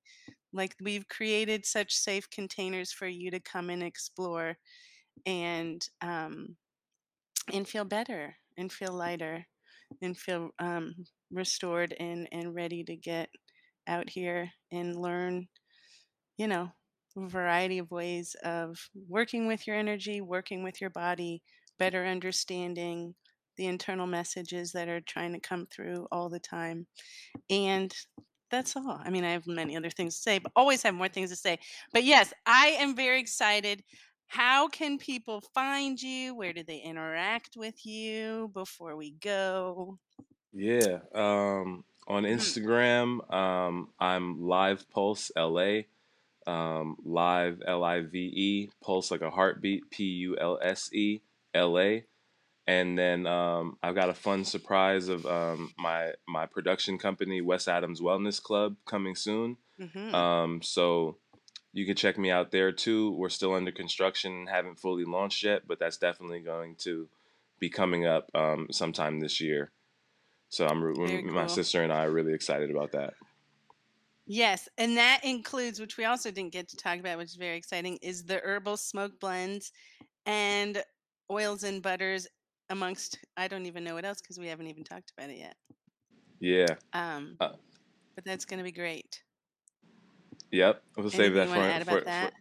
[0.52, 4.56] Like we've created such safe containers for you to come and explore
[5.26, 6.56] and um
[7.52, 9.46] and feel better and feel lighter
[10.02, 10.94] and feel um,
[11.30, 13.28] restored and, and ready to get
[13.86, 15.48] out here and learn,
[16.38, 16.70] you know,
[17.16, 21.42] variety of ways of working with your energy, working with your body,
[21.78, 23.14] better understanding
[23.56, 26.86] the internal messages that are trying to come through all the time.
[27.50, 27.94] And
[28.50, 29.00] that's all.
[29.02, 31.36] I mean, I have many other things to say, but always have more things to
[31.36, 31.58] say.
[31.92, 33.82] But yes, I am very excited.
[34.26, 36.34] How can people find you?
[36.34, 39.98] Where do they interact with you before we go?
[40.52, 41.00] Yeah.
[41.14, 42.24] Um, on Hmm.
[42.24, 45.82] Instagram, um, I'm Live Pulse LA.
[46.46, 51.20] Um, live L I V E Pulse like a heartbeat P U L S E
[51.54, 52.04] L A.
[52.66, 57.68] And then um, I've got a fun surprise of um, my my production company West
[57.68, 59.56] Adams Wellness Club coming soon.
[59.78, 61.16] hmm Um, so
[61.72, 63.12] you can check me out there too.
[63.12, 67.08] We're still under construction, haven't fully launched yet, but that's definitely going to
[67.58, 69.70] be coming up um, sometime this year.
[70.50, 71.48] So I'm Very my cool.
[71.48, 73.14] sister and I are really excited about that.
[74.26, 77.56] Yes, and that includes, which we also didn't get to talk about, which is very
[77.56, 79.72] exciting, is the herbal smoke blends
[80.26, 80.82] and
[81.30, 82.26] oils and butters
[82.70, 85.56] amongst I don't even know what else because we haven't even talked about it yet.
[86.40, 86.76] Yeah.
[86.92, 87.50] Um, Uh,
[88.14, 89.22] but that's going to be great.
[90.50, 90.82] Yep.
[90.96, 92.32] We'll save that you want to for add for, about that?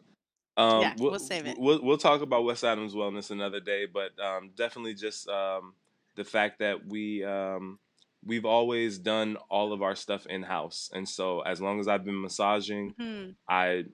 [0.55, 1.57] for um Yeah, we'll, we'll save it.
[1.57, 5.73] we'll we'll talk about West Adams Wellness another day, but um definitely just um
[6.15, 7.79] the fact that we um
[8.25, 12.05] we've always done all of our stuff in house, and so as long as I've
[12.05, 13.85] been massaging, hmm I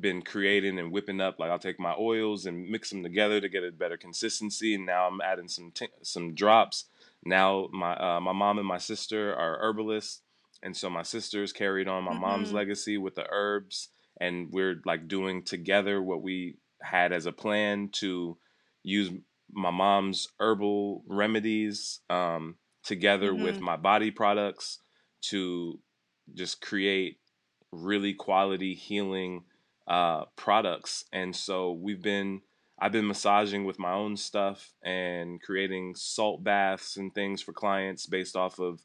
[0.00, 3.48] been creating and whipping up like I'll take my oils and mix them together to
[3.48, 6.86] get a better consistency and now I'm adding some t- some drops.
[7.24, 10.22] Now my uh, my mom and my sister are herbalists
[10.62, 13.88] and so my sister's carried on my mom's hmm legacy with the herbs
[14.20, 18.36] and we're like doing together what we had as a plan to
[18.82, 19.10] use
[19.52, 24.78] my mom's herbal remedies um, together with hmm my body products
[25.22, 25.78] to
[26.34, 27.18] just create
[27.70, 29.44] really quality healing
[29.86, 31.04] uh, products.
[31.12, 32.42] And so we've been,
[32.78, 38.06] I've been massaging with my own stuff and creating salt baths and things for clients
[38.06, 38.80] based off of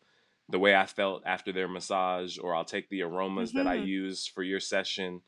[0.49, 3.85] the way I felt after their massage, or I'll take the aromas that I hmm
[3.85, 5.21] use for your session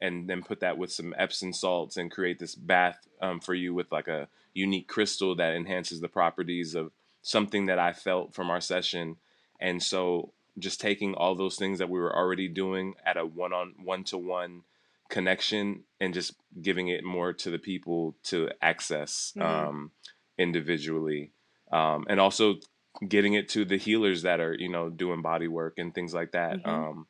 [0.00, 3.72] and then put that with some Epsom salts and create this bath um, for you
[3.72, 6.92] with like a unique crystal that enhances the properties of
[7.26, 9.16] something that I felt from our session.
[9.60, 13.52] And so just taking all those things that we were already doing at a one
[13.52, 14.62] on one to one
[15.08, 19.42] connection and just giving it more to the people to access Mhm.
[19.44, 19.90] um,
[20.38, 21.32] individually.
[21.72, 22.60] Um, and also
[23.08, 26.30] getting it to the healers that are, you know, doing body work and things like
[26.30, 26.62] that.
[26.62, 26.68] Mhm.
[26.68, 27.06] Um,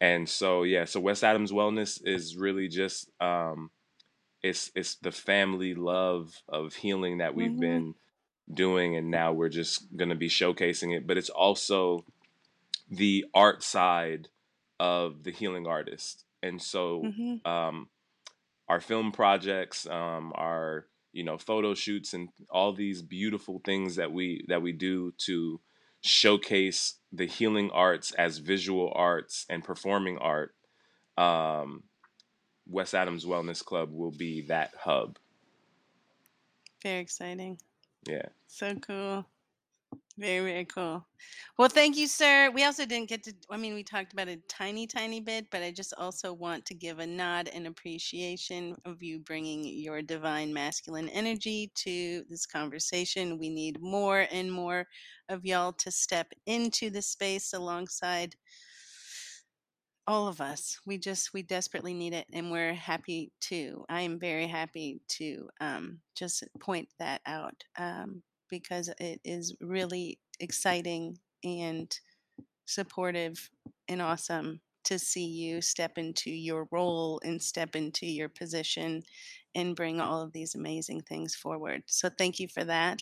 [0.00, 3.70] and so yeah, so West Adams Wellness is really just um,
[4.42, 7.60] it's it's the family love of healing that we've Mhm.
[7.60, 7.94] been
[8.52, 11.06] doing, and now we're just gonna be showcasing it.
[11.06, 12.04] But it's also
[12.90, 14.28] the art side
[14.78, 17.46] of the healing artist, and so Mhm.
[17.46, 17.88] um,
[18.68, 24.12] our film projects, um, our you know photo shoots, and all these beautiful things that
[24.12, 25.60] we that we do to
[26.02, 30.54] showcase the healing arts as visual arts and performing art.
[31.16, 31.82] Um,
[32.68, 35.18] West Adams Wellness Club will be that hub.
[36.82, 37.58] Very exciting.
[38.08, 38.28] Yeah.
[38.46, 39.26] So cool.
[40.18, 41.06] Very, very cool.
[41.58, 42.50] Well, thank you, sir.
[42.50, 45.62] We also didn't get to, I mean, we talked about a tiny, tiny bit, but
[45.62, 50.54] I just also want to give a nod and appreciation of you bringing your divine
[50.54, 53.38] masculine energy to this conversation.
[53.38, 54.86] We need more and more
[55.28, 58.36] of y'all to step into the space alongside
[60.06, 64.18] all of us we just we desperately need it and we're happy to i am
[64.18, 71.98] very happy to um, just point that out um, because it is really exciting and
[72.66, 73.50] supportive
[73.88, 79.02] and awesome to see you step into your role and step into your position
[79.56, 81.82] and bring all of these amazing things forward.
[81.86, 83.00] So thank you for that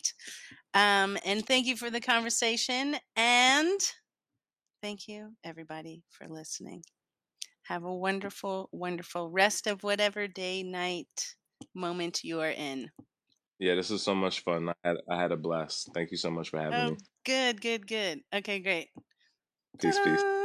[0.73, 3.79] um, and thank you for the conversation and
[4.81, 6.83] thank you everybody for listening
[7.65, 11.35] have a wonderful, wonderful rest of whatever day, night,
[11.75, 12.91] moment you are in.
[13.59, 14.69] Yeah, this was so much fun.
[14.69, 15.89] I had I had a blast.
[15.93, 16.97] Thank you so much for having Oh, me.
[17.23, 18.21] good, good, good.
[18.33, 18.89] Okay, great.
[19.79, 20.23] Peace, peace.
[20.23, 20.44] Ta-da!